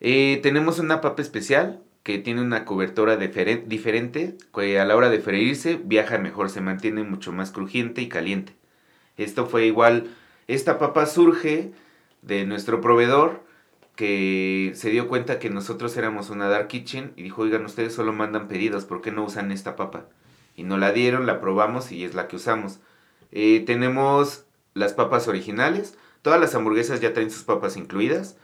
[0.00, 5.10] Eh, tenemos una papa especial que tiene una cobertura diferen- diferente, que a la hora
[5.10, 8.54] de freírse viaja mejor, se mantiene mucho más crujiente y caliente.
[9.16, 10.14] Esto fue igual,
[10.46, 11.72] esta papa surge
[12.22, 13.42] de nuestro proveedor
[13.96, 18.12] que se dio cuenta que nosotros éramos una dark kitchen y dijo, oigan, ustedes solo
[18.12, 20.04] mandan pedidos, ¿por qué no usan esta papa?
[20.54, 22.78] Y nos la dieron, la probamos y es la que usamos.
[23.32, 24.44] Eh, tenemos
[24.74, 28.36] las papas originales, todas las hamburguesas ya traen sus papas incluidas.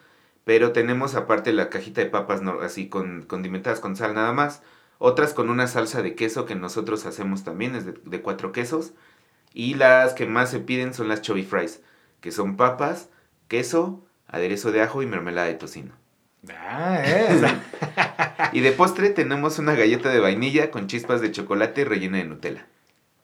[0.45, 4.63] Pero tenemos aparte la cajita de papas no- así con condimentadas con sal nada más.
[4.99, 8.93] Otras con una salsa de queso que nosotros hacemos también, es de, de cuatro quesos.
[9.55, 11.81] Y las que más se piden son las chubby fries,
[12.21, 13.09] que son papas,
[13.49, 15.93] queso, aderezo de ajo y mermelada de tocino.
[16.59, 17.29] Ah, ¿eh?
[17.35, 22.19] O sea, Y de postre tenemos una galleta de vainilla con chispas de chocolate rellena
[22.19, 22.67] de Nutella.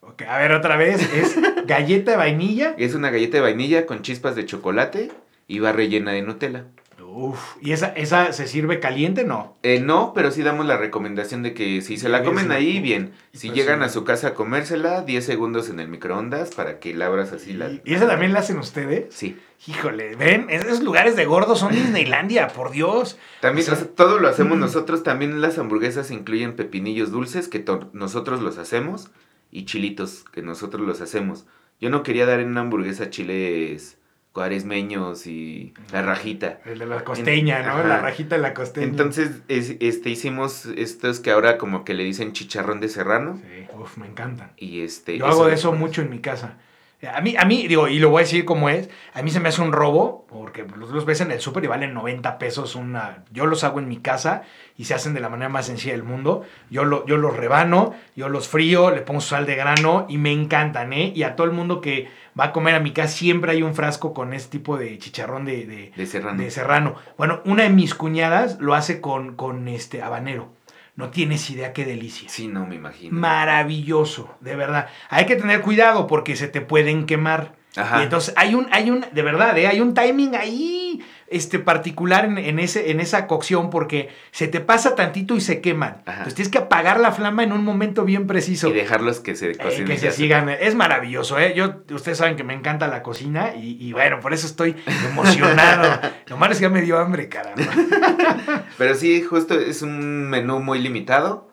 [0.03, 2.75] ok, a ver, otra vez, es galleta de vainilla.
[2.79, 5.11] Es una galleta de vainilla con chispas de chocolate
[5.49, 6.64] y va rellena de Nutella.
[7.11, 9.24] Uf, ¿y esa, esa se sirve caliente?
[9.24, 9.56] No.
[9.62, 13.12] Eh, no, pero sí damos la recomendación de que si se la comen ahí, bien.
[13.32, 16.94] Si Pues llegan a su casa a comérsela, 10 segundos en el microondas para que
[16.94, 17.54] la abras así.
[17.54, 17.70] La...
[17.70, 19.06] ¿Y, esa también la hacen ustedes?
[19.14, 19.38] Sí.
[19.66, 23.18] Híjole, ven, esos lugares de gordos son Disneylandia, por Dios.
[23.40, 24.61] También, O sea, todo lo hacemos mm.
[24.61, 25.02] nosotros.
[25.02, 29.09] También las hamburguesas incluyen pepinillos dulces, que nosotros los hacemos,
[29.50, 31.46] y chilitos, que nosotros los hacemos.
[31.80, 33.98] Yo no quería dar en una hamburguesa chiles
[34.33, 36.61] cuaresmeños y la rajita.
[36.64, 37.70] El de la costeña, ¿no?
[37.72, 37.89] Ajá.
[37.89, 38.87] La rajita de la costeña.
[38.87, 43.41] Entonces, es- este, hicimos estos que ahora como que le dicen chicharrón de serrano.
[43.43, 44.53] Sí, uf, me encantan.
[44.57, 45.18] Y este...
[45.18, 46.59] Yo hago de eso mucho en mi casa.
[47.07, 49.38] A mí, a mí, digo, y lo voy a decir como es, a mí se
[49.38, 53.22] me hace un robo, porque los, ves en el súper y valen 90 pesos una...
[53.30, 54.42] Yo los hago en mi casa
[54.76, 56.42] y se hacen de la manera más sencilla del mundo.
[56.70, 60.32] Yo, lo, yo los rebano, yo los frío, le pongo sal de grano y me
[60.32, 61.12] encantan, ¿eh?
[61.14, 63.76] Y a todo el mundo que va a comer a mi casa siempre hay un
[63.76, 66.42] frasco con este tipo de chicharrón de, de, De serrano.
[66.42, 66.96] de serrano.
[67.16, 70.57] Bueno, una de mis cuñadas lo hace con, con este habanero.
[70.99, 72.28] No tienes idea qué delicia.
[72.28, 73.16] Sí, no, me imagino.
[73.16, 74.88] Maravilloso, de verdad.
[75.11, 77.55] Hay que tener cuidado porque se te pueden quemar.
[77.76, 78.01] Ajá.
[78.01, 79.68] Y entonces hay un, hay un, de verdad, ¿eh?
[79.68, 81.01] hay un timing ahí
[81.31, 85.61] este, particular en, en ese, en esa cocción porque se te pasa tantito y se
[85.61, 86.03] queman.
[86.07, 86.12] Ajá.
[86.18, 88.68] Entonces tienes que apagar la flama en un momento bien preciso.
[88.68, 89.87] Y dejarlos que se Eh, cocinen.
[89.87, 90.12] que se ya.
[90.12, 90.49] sigan.
[90.49, 91.55] Es maravilloso, ¿eh?
[91.55, 94.74] Yo, ustedes saben que me encanta la cocina y, y bueno, por eso estoy
[95.11, 96.01] emocionado.
[96.29, 97.64] Lo malo es que ya me dio hambre, caramba.
[98.79, 101.49] Pero sí, justo es un menú muy limitado,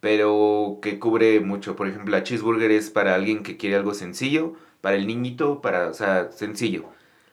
[0.00, 1.76] pero que cubre mucho.
[1.76, 5.88] Por ejemplo, la cheeseburger es para alguien que quiere algo sencillo, para el niñito, para,
[5.88, 6.84] o sea, sencillo.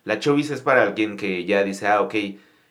[0.04, 2.16] La chovis es para alguien que ya dice, ah, ok,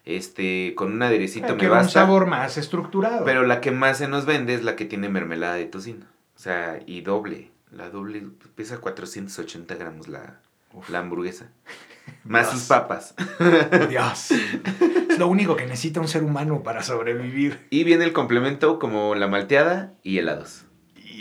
[0.05, 2.01] este, con un aderecito me Quiero un basta.
[2.01, 3.25] sabor más estructurado.
[3.25, 6.07] Pero la que más se nos vende es la que tiene mermelada de tocino.
[6.37, 7.51] O sea, y doble.
[7.71, 8.23] La doble
[8.57, 10.41] pesa 480 gramos la,
[10.89, 11.51] la hamburguesa.
[12.25, 12.59] Más Dios.
[12.61, 13.15] sus papas.
[13.89, 14.33] Dios.
[14.33, 17.67] Es lo único que necesita un ser humano para sobrevivir.
[17.71, 20.65] Y viene el complemento como la malteada y helados.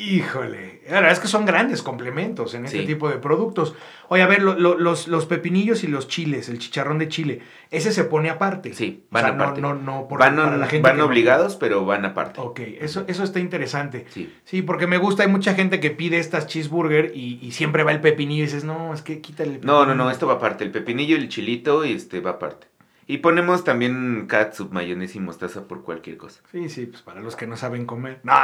[0.02, 0.80] Híjole.
[0.88, 2.86] La verdad es que son grandes complementos en este Sí.
[2.86, 3.76] tipo de productos.
[4.08, 7.42] Oye, a ver, lo- lo- los, los pepinillos y los chiles, el chicharrón de chile,
[7.70, 8.74] ese se pone aparte.
[8.74, 9.62] Sí, O van sea, no- aparte.
[9.62, 12.40] No, no, por- van para la gente van no- obligados, pero van aparte.
[12.40, 14.06] Ok, eso, eso está interesante.
[14.10, 14.34] Sí.
[14.46, 17.92] Sí, porque me gusta, hay mucha gente que pide estas cheeseburger y, y siempre va
[17.92, 20.04] el pepinillo y dices, no, es que quítale el No, no, pepinillo".
[20.06, 20.64] no, esto va aparte.
[20.64, 22.68] El pepinillo y el chilito este va aparte.
[23.12, 26.42] Y ponemos también catsup, mayonesa y mostaza por cualquier cosa.
[26.52, 28.20] Sí, sí, pues para los que no saben comer.
[28.24, 28.36] No.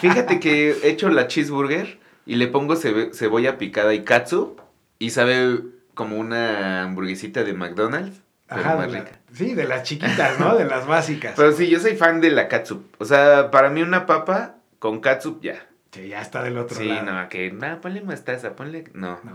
[0.00, 4.60] Fíjate que he hecho la cheeseburger y le pongo cebolla picada y catsup
[4.98, 5.60] y sabe
[5.94, 9.20] como una hamburguesita de McDonald's, pero Ajá, más la- rica.
[9.32, 10.56] sí, de las chiquitas, ¿no?
[10.56, 11.34] De las básicas.
[11.36, 12.82] Pero sí, yo soy fan de la catsup.
[12.98, 15.67] O sea, para mí una papa con catsup ya.
[15.92, 17.04] Sí, ya está del otro Sí, lado.
[17.10, 18.84] no, que no, ponle mostaza, ponle.
[18.92, 19.32] No, No.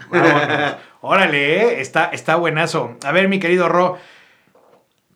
[0.10, 0.76] Vámonos.
[1.02, 1.80] Órale, ¿eh?
[1.80, 2.96] está, está buenazo.
[3.04, 3.98] A ver, mi querido Ro,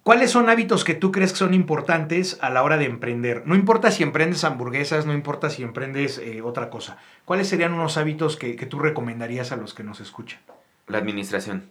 [0.03, 3.45] ¿cuáles son hábitos que tú crees que son importantes a la hora de emprender?
[3.47, 6.99] No importa si emprendes hamburguesas, no importa si emprendes eh, otra cosa.
[7.25, 10.41] ¿Cuáles serían unos hábitos que, que tú recomendarías a los que nos escuchan?
[10.87, 11.71] La administración.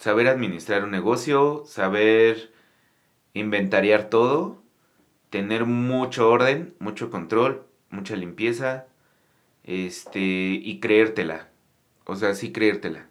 [0.00, 2.52] Saber administrar un negocio, saber
[3.34, 4.60] inventariar todo,
[5.30, 8.86] tener mucho orden, mucho control, mucha limpieza,
[9.64, 11.48] este, y creértela.
[12.04, 13.08] O sea, sí creértela.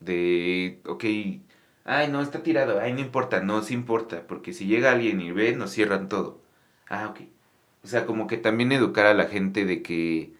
[0.00, 1.04] De, ok,
[1.84, 5.32] ay, no, está tirado, ay, no importa, no, sí importa, porque si llega alguien y
[5.32, 6.40] ve, nos cierran todo.
[6.88, 7.20] Ah, ok.
[7.84, 10.32] O sea, como que también educar a la gente de que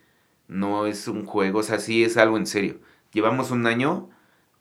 [0.49, 2.81] no es un juego, o sea, sí es algo en serio.
[3.13, 4.11] Llevamos un año,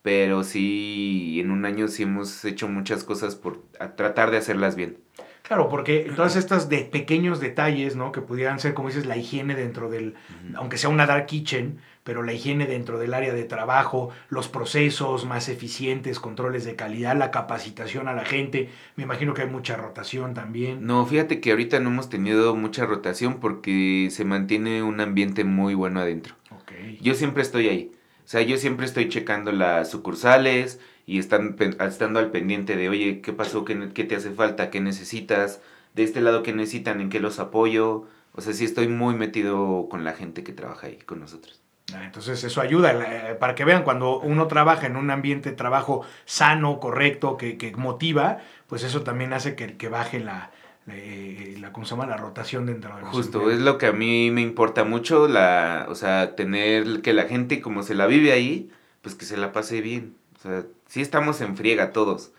[0.01, 3.61] pero sí, en un año sí hemos hecho muchas cosas por
[3.95, 4.97] tratar de hacerlas bien.
[5.43, 8.13] Claro, porque todas estas de pequeños detalles, ¿no?
[8.13, 10.15] Que pudieran ser, como dices, la higiene dentro del,
[10.55, 15.25] aunque sea una dark kitchen, pero la higiene dentro del área de trabajo, los procesos
[15.25, 18.69] más eficientes, controles de calidad, la capacitación a la gente.
[18.95, 20.85] Me imagino que hay mucha rotación también.
[20.85, 25.73] No, fíjate que ahorita no hemos tenido mucha rotación porque se mantiene un ambiente muy
[25.73, 26.35] bueno adentro.
[26.51, 26.71] Ok.
[27.01, 27.91] Yo siempre estoy ahí.
[28.25, 33.21] O sea, yo siempre estoy checando las sucursales y están, estando al pendiente de, oye,
[33.21, 33.65] ¿qué pasó?
[33.65, 34.69] ¿Qué, ne- qué te hace falta?
[34.71, 35.61] ¿Qué necesitas?
[35.93, 37.01] De este lado, ¿qué necesitan?
[37.01, 38.07] ¿En qué los apoyo?
[38.33, 41.61] O sea, sí estoy muy metido con la gente que trabaja ahí con nosotros.
[41.93, 42.93] Ah, Entonces eso ayuda
[43.31, 47.57] eh, para que vean cuando uno trabaja en un ambiente de trabajo sano, correcto, que,
[47.57, 50.51] que motiva, pues eso también hace que, que baje la,
[50.87, 52.05] eh, la, ¿cómo se llama?
[52.05, 55.85] la rotación dentro de los Justo, es lo que a mí me importa mucho, la,
[55.89, 58.69] o sea, tener que la gente como se la vive ahí,
[59.01, 60.15] pues que se la pase bien.
[60.37, 62.31] O sea, sí estamos en friega todos,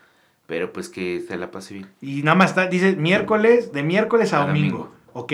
[0.45, 1.87] pero pues que se la pase bien.
[2.01, 4.77] Y nada más está, dice miércoles, de miércoles a, A domingo.
[4.77, 4.95] domingo.
[5.13, 5.33] Ok.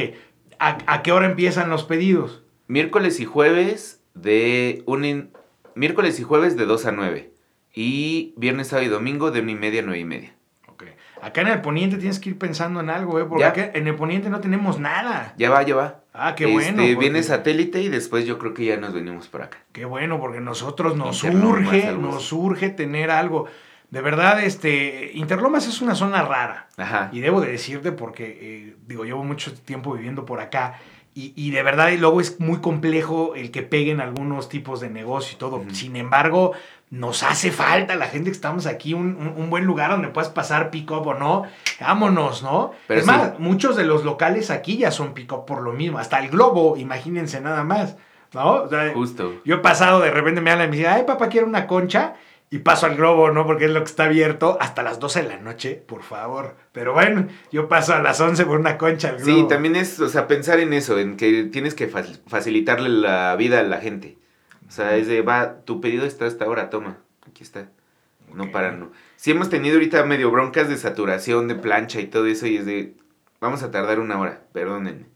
[0.59, 2.43] ¿A, a qué hora empiezan los pedidos?
[2.67, 5.29] Miércoles y jueves de un in-
[5.75, 7.31] miércoles y jueves de 2 a 9
[7.73, 10.35] y viernes, sábado y domingo de 1 y media a 9 y media.
[11.21, 13.25] Acá en el poniente tienes que ir pensando en algo, ¿eh?
[13.25, 13.49] Porque Ya.
[13.49, 15.33] acá en el poniente no tenemos nada.
[15.37, 15.99] Ya va, ya va.
[16.13, 16.77] Ah, qué Este, bueno.
[16.83, 19.59] porque- Viene satélite y después yo creo que ya nos venimos por acá.
[19.71, 22.35] Qué bueno, porque nosotros nos Interlomas, urge, nos así.
[22.35, 23.45] urge tener algo.
[23.91, 26.67] De verdad, este, Interlomas es una zona rara.
[26.77, 27.09] Ajá.
[27.11, 30.79] Y debo de decirte porque, eh, digo, llevo mucho tiempo viviendo por acá.
[31.13, 34.89] Y, y de verdad, y luego es muy complejo el que peguen algunos tipos de
[34.89, 35.61] negocio y todo.
[35.73, 36.53] Sin embargo,
[36.91, 40.29] nos hace falta la gente que estamos aquí, un, un- un buen lugar donde puedas
[40.29, 41.43] pasar pick-up o no.
[41.79, 42.71] Vámonos, ¿no?
[42.87, 43.11] Pero es sí.
[43.11, 45.97] más, muchos de los locales aquí ya son pick-up por lo mismo.
[45.97, 47.97] Hasta el Globo, imagínense nada más.
[48.33, 48.63] ¿No?
[48.63, 49.33] O sea, Justo.
[49.43, 52.13] yo he pasado, de repente me hablan y me dicen, ay, papá, quiero una concha.
[52.53, 53.45] Y paso al globo, ¿no?
[53.45, 56.57] Porque es lo que está abierto hasta las 12 de la noche, por favor.
[56.73, 59.31] Pero bueno, yo paso a las 11 por una concha al globo.
[59.39, 63.33] Sí, también es, o sea, pensar en eso, en que tienes que fa- facilitarle la
[63.37, 64.17] vida a la gente.
[64.71, 66.95] O sea, es de, va, tu pedido está hasta ahora, toma,
[67.27, 67.67] aquí está.
[68.33, 68.93] No para, no.
[69.17, 72.65] Sí hemos tenido ahorita medio broncas de saturación, de plancha y todo eso, y es
[72.65, 72.93] de,
[73.41, 75.07] vamos a tardar una hora, perdónenme.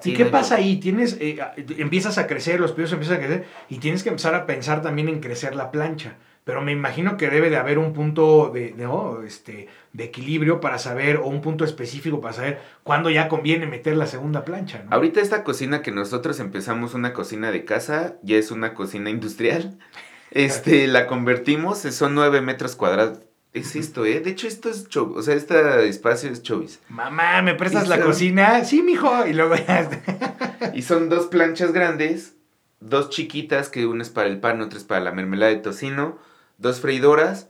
[0.00, 0.80] ¿Y Sí, qué no hay pasa ahí?
[0.80, 1.38] Tienes, eh,
[1.76, 5.08] empiezas a crecer, los pedidos empiezan a crecer y tienes que empezar a pensar también
[5.08, 6.16] en crecer la plancha.
[6.48, 9.20] Pero me imagino que debe de haber un punto de, ¿no?
[9.22, 13.98] este, de equilibrio para saber, o un punto específico para saber cuándo ya conviene meter
[13.98, 14.90] la segunda plancha, ¿no?
[14.96, 19.78] Ahorita esta cocina que nosotros empezamos, una cocina de casa, ya es una cocina industrial.
[20.30, 23.18] Este, la convertimos, son nueve metros cuadrados.
[23.52, 24.20] Es esto, ¿eh?
[24.20, 26.80] De hecho, esto es cho- o sea, este espacio es chovis.
[26.88, 28.64] Mamá, ¿me prestas Y la son- cocina?
[28.64, 29.26] Sí, mijo.
[29.26, 29.88] Y luego ya...
[30.74, 32.36] Y son dos planchas grandes,
[32.80, 36.18] dos chiquitas, que una es para el pan, otra es para la mermelada de tocino,
[36.58, 37.48] dos freidoras,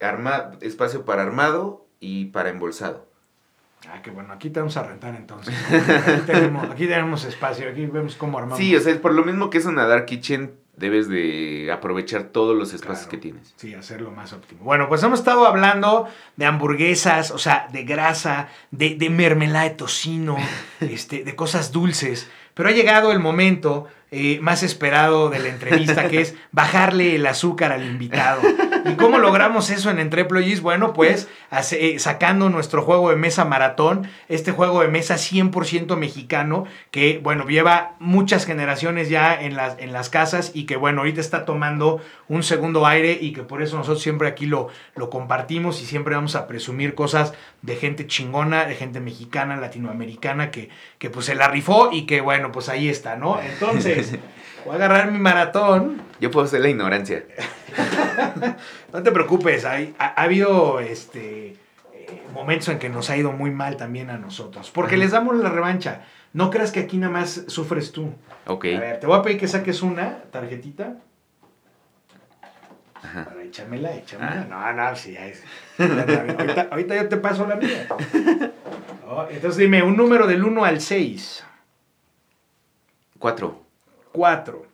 [0.00, 3.06] arma, espacio para armado y para embolsado.
[3.88, 5.54] Ah, qué bueno, aquí te vamos a rentar entonces.
[5.70, 8.58] Aquí tenemos, aquí tenemos espacio, aquí vemos cómo armamos.
[8.58, 12.56] Sí, o sea, por lo mismo que es una dark kitchen, debes de aprovechar todos
[12.56, 13.10] los espacios Claro.
[13.10, 13.54] que tienes.
[13.56, 14.64] Sí, hacerlo más óptimo.
[14.64, 19.70] Bueno, pues hemos estado hablando de hamburguesas, o sea, de grasa, de, de mermelada de
[19.70, 20.36] tocino,
[20.80, 22.28] este, de cosas dulces.
[22.54, 27.26] Pero ha llegado el momento eh, más esperado de la entrevista, que es bajarle el
[27.26, 28.40] azúcar al invitado.
[28.84, 30.60] ¿Y cómo logramos eso en Entreployees?
[30.60, 31.28] Bueno, pues
[31.72, 37.48] eh, sacando nuestro juego de mesa maratón, este juego de mesa 100% mexicano, que bueno,
[37.48, 42.00] lleva muchas generaciones ya en las, en las casas y que bueno, ahorita está tomando
[42.28, 46.14] un segundo aire y que por eso nosotros siempre aquí lo, lo compartimos y siempre
[46.14, 51.34] vamos a presumir cosas de gente chingona, de gente mexicana, latinoamericana, que, que pues se
[51.34, 53.40] la rifó y que bueno, pues ahí está, ¿no?
[53.40, 53.95] Entonces...
[54.64, 56.02] voy a agarrar mi maratón.
[56.20, 57.24] Yo puedo ser la ignorancia.
[58.92, 61.56] no te preocupes, hay, ha, habido este,
[61.92, 64.70] eh, momentos en que nos ha ido muy mal también a nosotros.
[64.70, 66.02] Porque les damos la revancha.
[66.32, 68.12] No creas que aquí nada más sufres tú.
[68.46, 68.66] Ok.
[68.76, 70.96] A ver, te voy a pedir que saques una tarjetita.
[73.02, 73.24] Ajá.
[73.24, 74.46] Para échamela, échamela.
[74.50, 74.72] Ah.
[74.74, 75.42] No, no, sí, ya es.
[75.78, 77.86] ahorita, ahorita, yo te paso la mía.
[79.30, 81.44] entonces dime, un número del 1 al 6.
[83.18, 83.65] 4.
[84.16, 84.66] 4.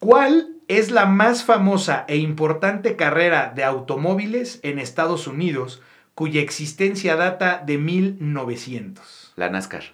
[0.00, 5.80] ¿Cuál es la más famosa e importante carrera de automóviles en Estados Unidos
[6.14, 9.32] cuya existencia data de 1900?
[9.36, 9.84] La NASCAR.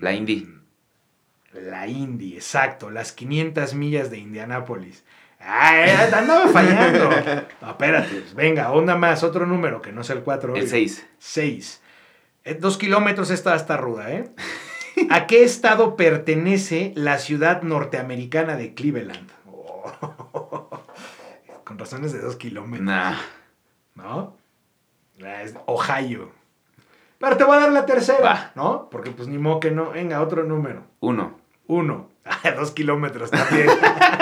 [0.00, 0.52] La Indy.
[1.52, 2.90] La Indy, exacto.
[2.90, 5.04] Las 500 millas de Indianápolis.
[5.38, 7.08] ¡Ah, andaba fallando!
[7.60, 8.14] No, espérate.
[8.20, 9.22] Pues, venga, onda más.
[9.22, 10.56] Otro número que no sea el 4.
[10.56, 11.06] El 6.
[11.18, 11.82] 6.
[12.44, 14.28] Eh, dos kilómetros esta está ruda, ¿eh?
[15.10, 19.30] ¿A qué estado pertenece la ciudad norteamericana de Cleveland?
[21.64, 22.86] Con razones de dos kilómetros.
[22.86, 23.16] Nah.
[23.94, 24.36] ¿No?
[25.18, 26.30] Es Ohio.
[27.18, 28.88] Pero te voy a dar la tercera, ¿no?
[28.90, 29.90] Porque pues ni modo que no.
[29.90, 30.84] Venga, otro número.
[31.00, 31.38] Uno.
[31.68, 32.10] Uno.
[32.56, 33.68] dos kilómetros también.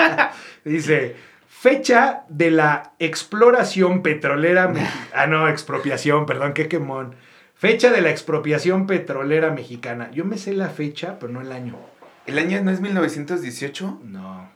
[0.65, 1.15] Dice,
[1.47, 4.71] fecha de la exploración petrolera.
[5.15, 7.15] ah, no, expropiación, perdón, qué quemón.
[7.61, 10.09] Fecha de la expropiación petrolera mexicana.
[10.09, 11.77] Yo me sé la fecha, pero no el año.
[12.25, 14.01] ¿El año no es 1918?
[14.03, 14.49] No.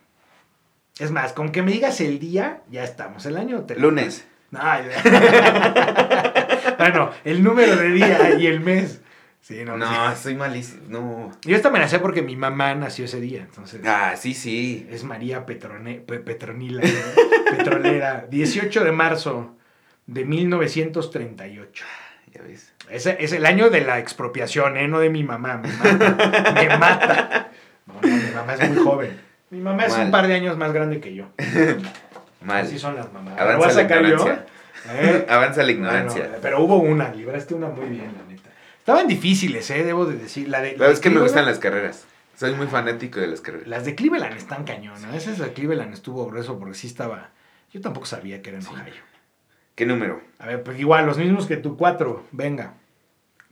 [0.97, 3.23] Es más, con que me digas el día, ya estamos.
[3.27, 3.61] El año.
[3.61, 3.75] Te...
[3.75, 4.25] Lunes.
[4.49, 4.59] No,
[6.79, 9.01] bueno, el número de día y el mes.
[9.39, 10.81] Sí, no, no soy malísimo.
[10.87, 11.31] No.
[11.43, 13.41] Yo esta me la sé porque mi mamá nació ese día.
[13.41, 14.87] Entonces, ah, sí, sí.
[14.89, 16.81] Es María Petrone, Petronila,
[17.55, 18.25] petrolera.
[18.31, 19.55] 18 de marzo
[20.07, 21.85] de 1938.
[22.89, 24.87] Ese es el año de la expropiación, ¿eh?
[24.87, 25.57] No de mi mamá.
[25.57, 26.53] Me mata.
[26.53, 27.51] me mata.
[27.85, 29.19] No, no, mi mamá es muy joven.
[29.49, 31.27] Mi mamá es un par de años más grande que yo.
[32.41, 32.65] Mal.
[32.65, 33.39] Así son las mamás.
[33.39, 34.45] Avanza la ignorancia.
[34.89, 35.25] ¿Eh?
[35.29, 36.37] Avanza la ignorancia.
[36.41, 38.49] pero hubo una, libraste una muy bien, la neta.
[38.77, 39.83] Estaban difíciles, ¿eh?
[39.83, 40.47] Debo de decir.
[40.47, 42.05] La de, pero es que me gustan las carreras.
[42.35, 43.67] Soy muy fanático de las carreras.
[43.67, 45.13] Las de Cleveland están cañón, ¿no?
[45.13, 47.29] Esa de Cleveland estuvo grueso porque sí estaba...
[47.71, 48.93] Yo tampoco sabía que era en Ohio.
[49.75, 50.21] ¿Qué número?
[50.39, 52.23] A ver, pues igual, los mismos que tu cuatro.
[52.31, 52.75] Venga.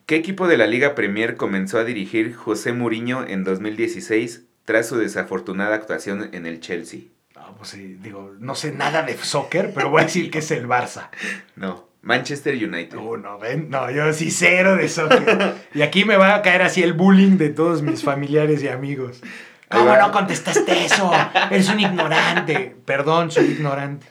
[0.05, 4.97] ¿Qué equipo de la Liga Premier comenzó a dirigir José Mourinho en 2016 tras su
[4.97, 7.01] desafortunada actuación en el Chelsea?
[7.35, 10.51] No, pues sí, digo, no sé nada de soccer, pero voy a decir que es
[10.51, 11.09] el Barça.
[11.57, 12.95] No, Manchester United.
[12.95, 15.55] No, no, ven, no, yo sí cero de soccer.
[15.73, 19.21] y aquí me va a caer así el bullying de todos mis familiares y amigos.
[19.69, 21.11] ¿Cómo no contestaste eso?
[21.51, 22.75] Eres un ignorante.
[22.85, 24.05] Perdón, soy ignorante.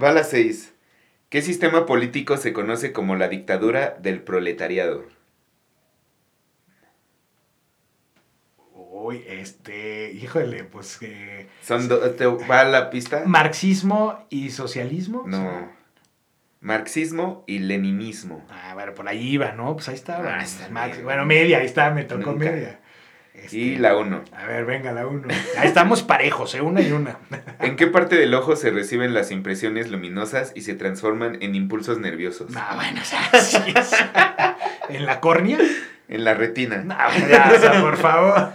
[0.00, 0.72] Va a las seis.
[1.28, 5.04] ¿Qué sistema político se conoce como la dictadura del proletariado?
[8.72, 11.48] Uy, este, híjole, pues que...
[11.62, 13.24] Son ¿Te va la pista?
[13.26, 15.24] ¿Marxismo y socialismo?
[15.26, 15.68] No.
[16.60, 18.44] Marxismo y leninismo.
[18.48, 19.74] Ah, bueno, por ahí iba, ¿no?
[19.74, 20.38] Pues ahí estaba.
[20.40, 22.80] Ah, bueno, media, ahí está, me tocó media.
[23.52, 24.24] Y este, la 1.
[24.32, 25.28] A ver, venga, la 1.
[25.58, 26.60] Ahí estamos parejos, ¿eh?
[26.60, 27.18] Una y una.
[27.60, 31.98] ¿En qué parte del ojo se reciben las impresiones luminosas y se transforman en impulsos
[31.98, 32.52] nerviosos?
[32.56, 33.74] Ah, bueno, o sea, sí
[34.88, 35.58] ¿En la córnea?
[36.08, 36.78] En la retina.
[36.78, 36.96] No,
[37.28, 38.52] ya, o sea, por favor.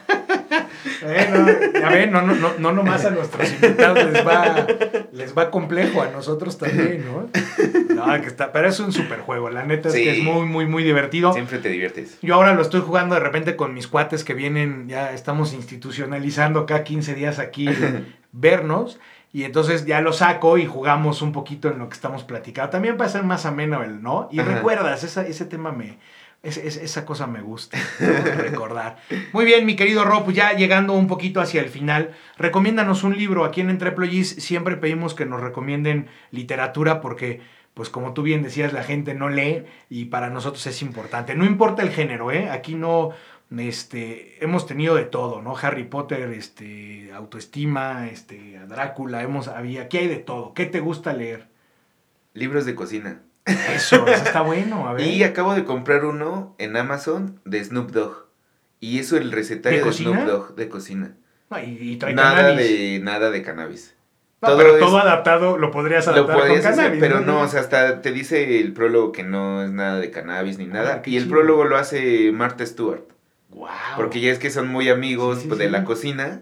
[1.02, 1.48] Bueno,
[1.80, 4.68] ya ven, no, no, no, no nomás a nuestros invitados les va,
[5.12, 7.30] les va complejo, a nosotros también, ¿no?
[7.96, 10.66] No, que está, pero es un super juego, la neta es que es muy, muy,
[10.66, 11.34] muy divertido.
[11.34, 12.18] Siempre te diviertes.
[12.22, 16.66] Yo ahora lo estoy jugando de repente con mis cuates que vienen, ya estamos institucionalizando
[16.66, 17.68] cada 15 días aquí
[18.32, 19.00] vernos.
[19.34, 22.72] Y entonces ya lo saco y jugamos un poquito en lo que estamos platicando.
[22.72, 24.28] También para ser más ameno el, ¿no?
[24.30, 25.98] Y recuerdas, ese tema me,
[26.44, 27.78] esa cosa me gusta
[28.38, 28.98] recordar.
[29.32, 33.16] Muy bien, mi querido Rob, pues ya llegando un poquito hacia el final, recomiéndanos un
[33.16, 33.46] libro.
[33.46, 37.42] Aquí en Entreployees siempre pedimos que nos recomienden literatura porque,
[37.76, 41.36] pues como tú bien decías, la gente no lee y para nosotros es importante.
[41.36, 42.50] No importa el género, ¿eh?
[42.50, 43.12] Aquí no,
[43.56, 45.56] este, hemos tenido de todo, ¿no?
[45.56, 50.56] Harry Potter, este, autoestima, este, Drácula, hemos, había, aquí hay de todo.
[50.56, 51.50] ¿Qué te gusta leer?
[52.34, 53.22] Libros de cocina.
[53.46, 54.88] Eso, eso está bueno.
[54.88, 55.06] A ver.
[55.08, 58.28] Y acabo de comprar uno en Amazon de Snoop Dogg.
[58.80, 59.94] Y eso el recetario ¿De de?
[59.94, 61.16] Snoop Dogg de cocina.
[61.50, 62.70] No, y, y trae Nada cannabis.
[62.70, 63.96] de, nada de cannabis.
[64.42, 67.00] No, todo pero es- todo adaptado lo podrías Lo adaptar podrías con hacer, cannabis.
[67.02, 70.58] pero no, o sea, hasta te dice el prólogo que no es nada de cannabis
[70.58, 70.96] ni nada.
[70.96, 71.36] Ah, qué y el chido.
[71.36, 73.04] prólogo lo hace Martha Stewart.
[73.50, 73.68] Wow.
[73.98, 76.42] Porque ya es que son muy amigos Sí, sí, pues, de la cocina.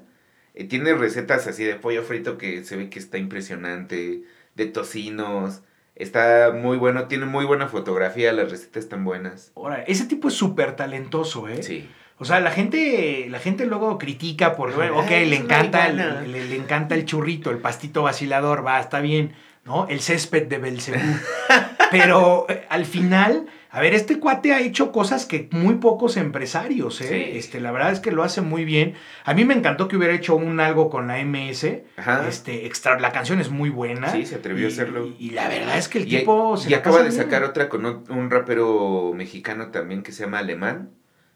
[0.54, 4.22] Eh, tiene recetas así de pollo frito que se ve que está impresionante.
[4.56, 5.62] De tocinos.
[6.00, 7.06] Está muy bueno.
[7.08, 8.34] Tiene muy buena fotografía.
[8.34, 9.52] Las recetas están buenas.
[9.56, 11.62] Ahora, ese tipo es súper talentoso, ¿eh?
[11.62, 11.88] Sí.
[12.18, 16.22] O sea, la gente, la gente luego critica por, ok, Ay, le encanta, marihuana.
[16.22, 19.34] le, le- le encanta el churrito, el pastito vacilador, va, está bien,
[19.64, 19.88] ¿no?
[19.88, 21.00] El césped de Belcebú.
[21.92, 27.02] Pero eh, al final, a ver, este cuate ha hecho cosas que muy pocos empresarios,
[27.02, 27.08] ¿eh?
[27.32, 27.38] Sí.
[27.38, 28.96] Este, la verdad es que lo hace muy bien.
[29.26, 31.84] A mí me encantó que hubiera hecho un algo con la MS.
[31.98, 32.28] Ajá.
[32.28, 34.10] Este, extra, la canción es muy buena.
[34.12, 35.06] Sí, se atrevió a Y- hacerlo.
[35.06, 37.16] Y, y la verdad es que el y, tipo se y la acaba pasa de
[37.16, 37.24] bien.
[37.24, 40.90] sacar otra con un, rapero mexicano también que se llama Alemán.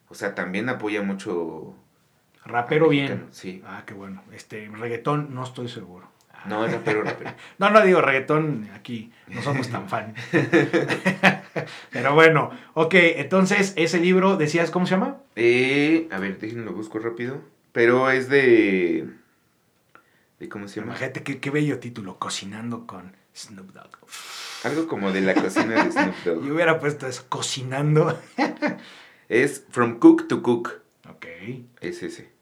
[0.09, 1.75] O sea, también apoya mucho.
[2.45, 3.25] Rapero bien.
[3.31, 3.61] Sí.
[3.65, 4.21] Ah, qué bueno.
[4.33, 6.09] Este, reggaetón, no estoy seguro.
[6.45, 7.33] No, rapero, rapero.
[7.57, 10.13] No, no digo reggaetón, aquí no somos tan fan.
[11.91, 15.17] Pero bueno, ok, entonces ese libro, decías, ¿cómo se llama?
[15.35, 17.41] Eh, a ver, déjenme lo busco rápido.
[17.71, 19.07] Pero es de.
[20.39, 20.91] de ¿Cómo se llama?
[20.93, 23.97] Imagínate qué, qué bello título, Cocinando con Snoop Dogg.
[24.63, 26.51] Algo como de la cocina de Snoop Yo Dogg.
[26.51, 28.19] hubiera puesto eso, Cocinando.
[29.29, 30.81] Es From Cook to Cook.
[31.09, 31.25] Ok.
[31.81, 32.32] Es ese.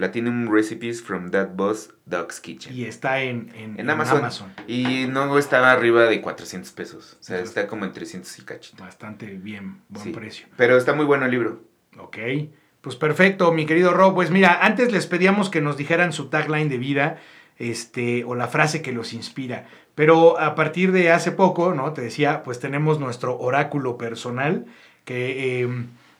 [0.00, 2.74] Platinum Recipes from That Boss Dog's Kitchen.
[2.74, 4.50] Y está en, en, En Amazon.
[4.66, 7.18] Y no estaba arriba de 400 pesos.
[7.20, 8.82] O sea, está como en 300 y cachito.
[8.82, 10.10] Bastante bien, buen Sí.
[10.12, 10.46] precio.
[10.56, 11.60] Pero está muy bueno el libro.
[11.98, 12.16] Ok,
[12.80, 14.14] pues perfecto, mi querido Rob.
[14.14, 17.18] Pues mira, antes les pedíamos que nos dijeran su tagline de vida,
[17.58, 19.66] este, o la frase que los inspira.
[19.94, 21.92] Pero a partir de hace poco, ¿no?
[21.92, 24.64] Te decía, pues tenemos nuestro oráculo personal,
[25.04, 25.68] que eh,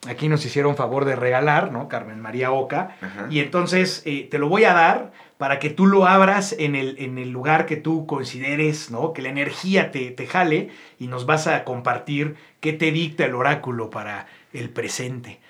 [0.09, 1.89] aquí nos hicieron favor de regalar, ¿no?
[1.89, 2.97] Carmen María Oca.
[3.01, 3.27] Ajá.
[3.31, 6.97] Y entonces eh, te lo voy a dar para que tú lo abras en el,
[6.99, 9.13] en el lugar que tú consideres, ¿no?
[9.13, 13.35] Que la energía te, te jale y nos vas a compartir qué te dicta el
[13.35, 15.41] oráculo para el presente.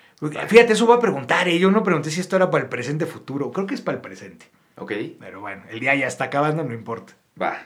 [0.47, 1.57] Fíjate, eso voy a preguntar, ¿eh?
[1.57, 3.51] Yo no pregunté si esto era para el presente futuro.
[3.51, 4.45] Creo que es para el presente.
[4.77, 4.93] Ok.
[5.19, 7.13] Pero bueno, el día ya está acabando, no importa.
[7.41, 7.63] Va.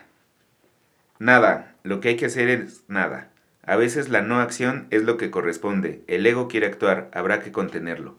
[1.18, 1.74] Nada.
[1.82, 3.28] Lo que hay que hacer es nada.
[3.66, 6.02] A veces la no acción es lo que corresponde.
[6.06, 7.10] El ego quiere actuar.
[7.12, 8.16] Habrá que contenerlo.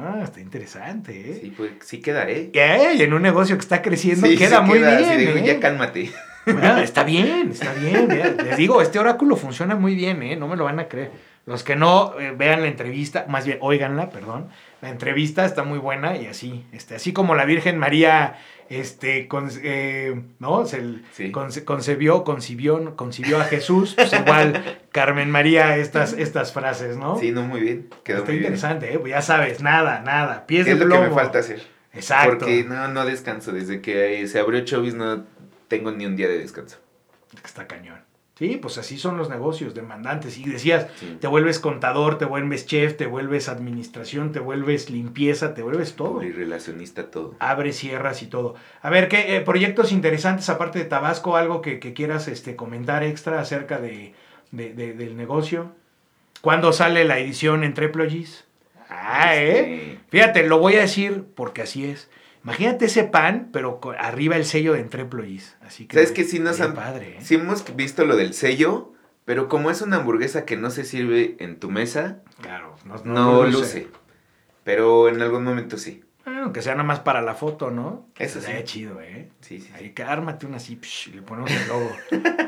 [0.00, 1.38] Ah, está interesante, ¿eh?
[1.42, 2.50] Sí, pues, sí queda, ¿eh?
[2.52, 3.02] ¿Qué?
[3.02, 5.18] En un negocio que está creciendo Sí, queda muy queda, bien.
[5.18, 5.44] de, ¿eh?
[5.44, 6.10] Ya cálmate.
[6.46, 8.08] Bueno, está bien, está bien.
[8.08, 8.30] ya.
[8.44, 10.36] Les digo, este oráculo funciona muy bien, ¿eh?
[10.36, 11.10] No me lo van a creer.
[11.46, 14.48] Los que no eh, vean la entrevista, más bien, óiganla, perdón.
[14.82, 18.36] La entrevista está muy buena y así, este, así como la Virgen María,
[18.68, 20.66] este, con- eh, ¿no?
[20.66, 21.32] Se, Sí.
[21.32, 27.18] conce- concebió, concibió, concibió a Jesús, pues igual Carmen María estas, estas frases, ¿no?
[27.18, 27.88] Sí, no, muy bien.
[28.04, 28.52] Quedó está muy bien.
[28.52, 28.98] interesante, ¿eh?
[28.98, 31.02] Pues ya sabes, nada, nada, pies ¿Qué de es lo plomo.
[31.04, 31.62] que me falta hacer?
[31.94, 32.30] Exacto.
[32.40, 33.52] Porque no, no descanso.
[33.52, 35.24] Desde que eh, se abrió Chovis no
[35.68, 36.76] tengo ni un día de descanso.
[37.44, 37.98] Está cañón.
[38.38, 40.38] Sí, pues así son los negocios demandantes.
[40.38, 41.18] Y decías, Sí.
[41.20, 46.22] te vuelves contador, te vuelves chef, te vuelves administración, te vuelves limpieza, te vuelves todo.
[46.22, 47.34] Y relacionista todo.
[47.40, 48.54] Abres, cierras y todo.
[48.80, 51.36] A ver, ¿qué eh, proyectos interesantes aparte de Tabasco?
[51.36, 54.14] ¿Algo que, que quieras este, comentar extra acerca de,
[54.52, 55.72] de- de- del negocio?
[56.40, 58.44] ¿Cuándo sale la edición en Treplogies?
[58.88, 59.74] Ah, ¿eh?
[59.94, 62.08] Este, Fíjate, lo voy a decir porque así es.
[62.48, 65.56] Imagínate ese pan, pero arriba el sello de Treplogies.
[65.62, 66.24] Así que ¿Sabes qué?
[66.24, 67.20] Sí nos han- padre, ¿eh?
[67.20, 68.92] Sí hemos visto lo del sello,
[69.24, 73.14] pero como es una hamburguesa que no se sirve en tu mesa, Claro, no, no,
[73.14, 73.88] no luce.
[74.64, 76.02] Pero en algún momento sí.
[76.24, 78.06] Bueno, que sea nada más para la foto, ¿no?
[78.18, 78.64] Eso Estaría sí.
[78.66, 79.30] chido, ¿eh?
[79.40, 79.66] Sí, sí.
[79.68, 79.72] sí.
[79.74, 81.90] Ahí que ármate una así, psh, y le ponemos el logo.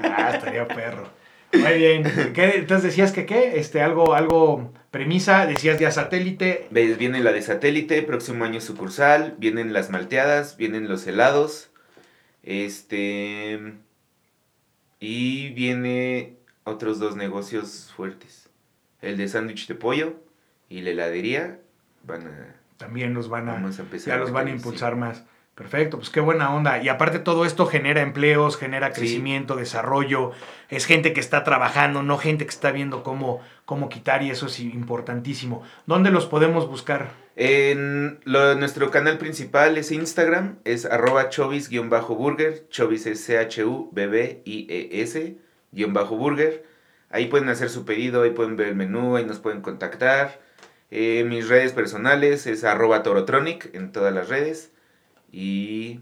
[0.04, 1.08] ah, estaría perro.
[1.52, 2.04] Muy bien.
[2.34, 3.58] ¿Qué, entonces decías que qué?
[3.58, 6.66] Este, algo, algo premisa, decías ya satélite.
[6.70, 6.98] ¿Ves?
[6.98, 11.70] Viene la de satélite, próximo año sucursal, vienen las malteadas, vienen los helados,
[12.42, 13.74] este...
[15.02, 18.50] Y viene otros dos negocios fuertes.
[19.00, 20.16] El de sándwich de pollo
[20.68, 21.58] y la heladería
[22.04, 22.54] van a...
[22.76, 24.14] También los van a, Vamos a empezar.
[24.14, 25.24] ya los van a impulsar más.
[25.60, 26.82] Perfecto, pues qué buena onda.
[26.82, 29.00] Y aparte todo esto genera empleos, genera Sí.
[29.02, 30.30] crecimiento, desarrollo.
[30.70, 34.46] Es gente que está trabajando, no gente que está viendo cómo, cómo quitar y eso
[34.46, 35.62] es importantísimo.
[35.84, 37.10] ¿Dónde los podemos buscar?
[37.36, 45.36] En lo- nuestro canal principal es Instagram, es arroba chovis-burger, chovis es C-H-U-B-B-I-E-S,
[45.72, 46.64] guion bajo burger.
[47.10, 50.40] Ahí pueden hacer su pedido, ahí pueden ver el menú, ahí nos pueden contactar.
[50.90, 54.72] Eh, mis redes personales es arroba torotronic en todas las redes.
[55.32, 56.00] Y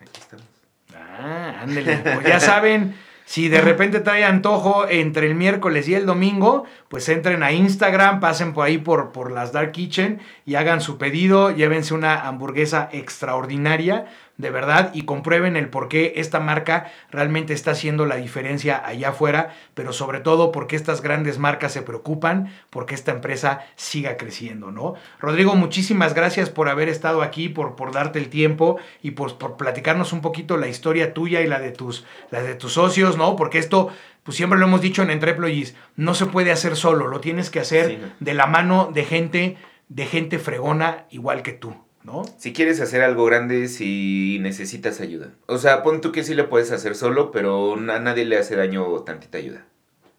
[0.00, 0.46] aquí estamos.
[0.94, 1.96] Ah, ándele.
[1.98, 2.94] Pues ya saben,
[3.26, 8.20] Si de repente trae antojo entre el miércoles y el domingo, pues entren a Instagram,
[8.20, 12.90] pasen por ahí por, por las Dark Kitchen y hagan su pedido, llévense una hamburguesa
[12.92, 18.84] extraordinaria de verdad y comprueben el por qué esta marca realmente está haciendo la diferencia
[18.84, 24.16] allá afuera, pero sobre todo porque estas grandes marcas se preocupan porque esta empresa siga
[24.16, 24.94] creciendo, ¿no?
[25.20, 29.56] Rodrigo, muchísimas gracias por haber estado aquí, por, por darte el tiempo y por, por
[29.56, 33.36] platicarnos un poquito la historia tuya y la de tus, la de tus socios, ¿no?
[33.36, 33.90] Porque esto
[34.24, 37.60] pues siempre lo hemos dicho en Entreployees, no se puede hacer solo, lo tienes que
[37.60, 39.58] hacer de la mano de gente,
[39.88, 41.83] de gente fregona igual que tú.
[42.04, 42.22] ¿No?
[42.38, 45.30] Si quieres hacer algo grande, si necesitas ayuda.
[45.46, 48.54] O sea, pon tú que sí lo puedes hacer solo, pero a nadie le hace
[48.54, 49.64] daño tantita ayuda.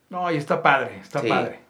[0.09, 1.61] No, y está padre, está padre.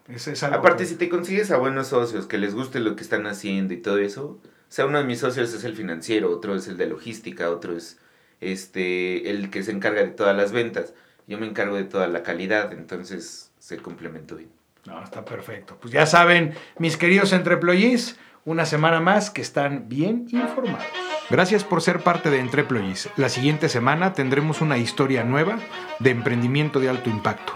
[0.52, 3.78] Aparte, si te consigues a buenos socios que les guste lo que están haciendo y
[3.78, 6.88] todo eso, o sea, uno de mis socios es el financiero, otro es el de
[6.88, 8.00] logística, otro es
[8.42, 10.94] este el que se encarga de todas las ventas.
[11.28, 14.52] Yo me encargo de toda la calidad, entonces se complementó bien.
[14.86, 15.78] No, está perfecto.
[15.82, 20.86] Pues ya saben, mis queridos entreployees, una semana más que están bien informados.
[21.32, 23.10] Gracias por ser parte de Entreployees.
[23.18, 25.58] La siguiente semana tendremos una historia nueva
[26.00, 27.54] de emprendimiento de alto impacto.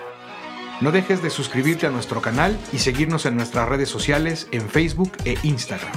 [0.82, 5.12] No dejes de suscribirte a nuestro canal y seguirnos en nuestras redes sociales en Facebook
[5.26, 5.92] e Instagram.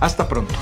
[0.00, 0.54] Hasta pronto.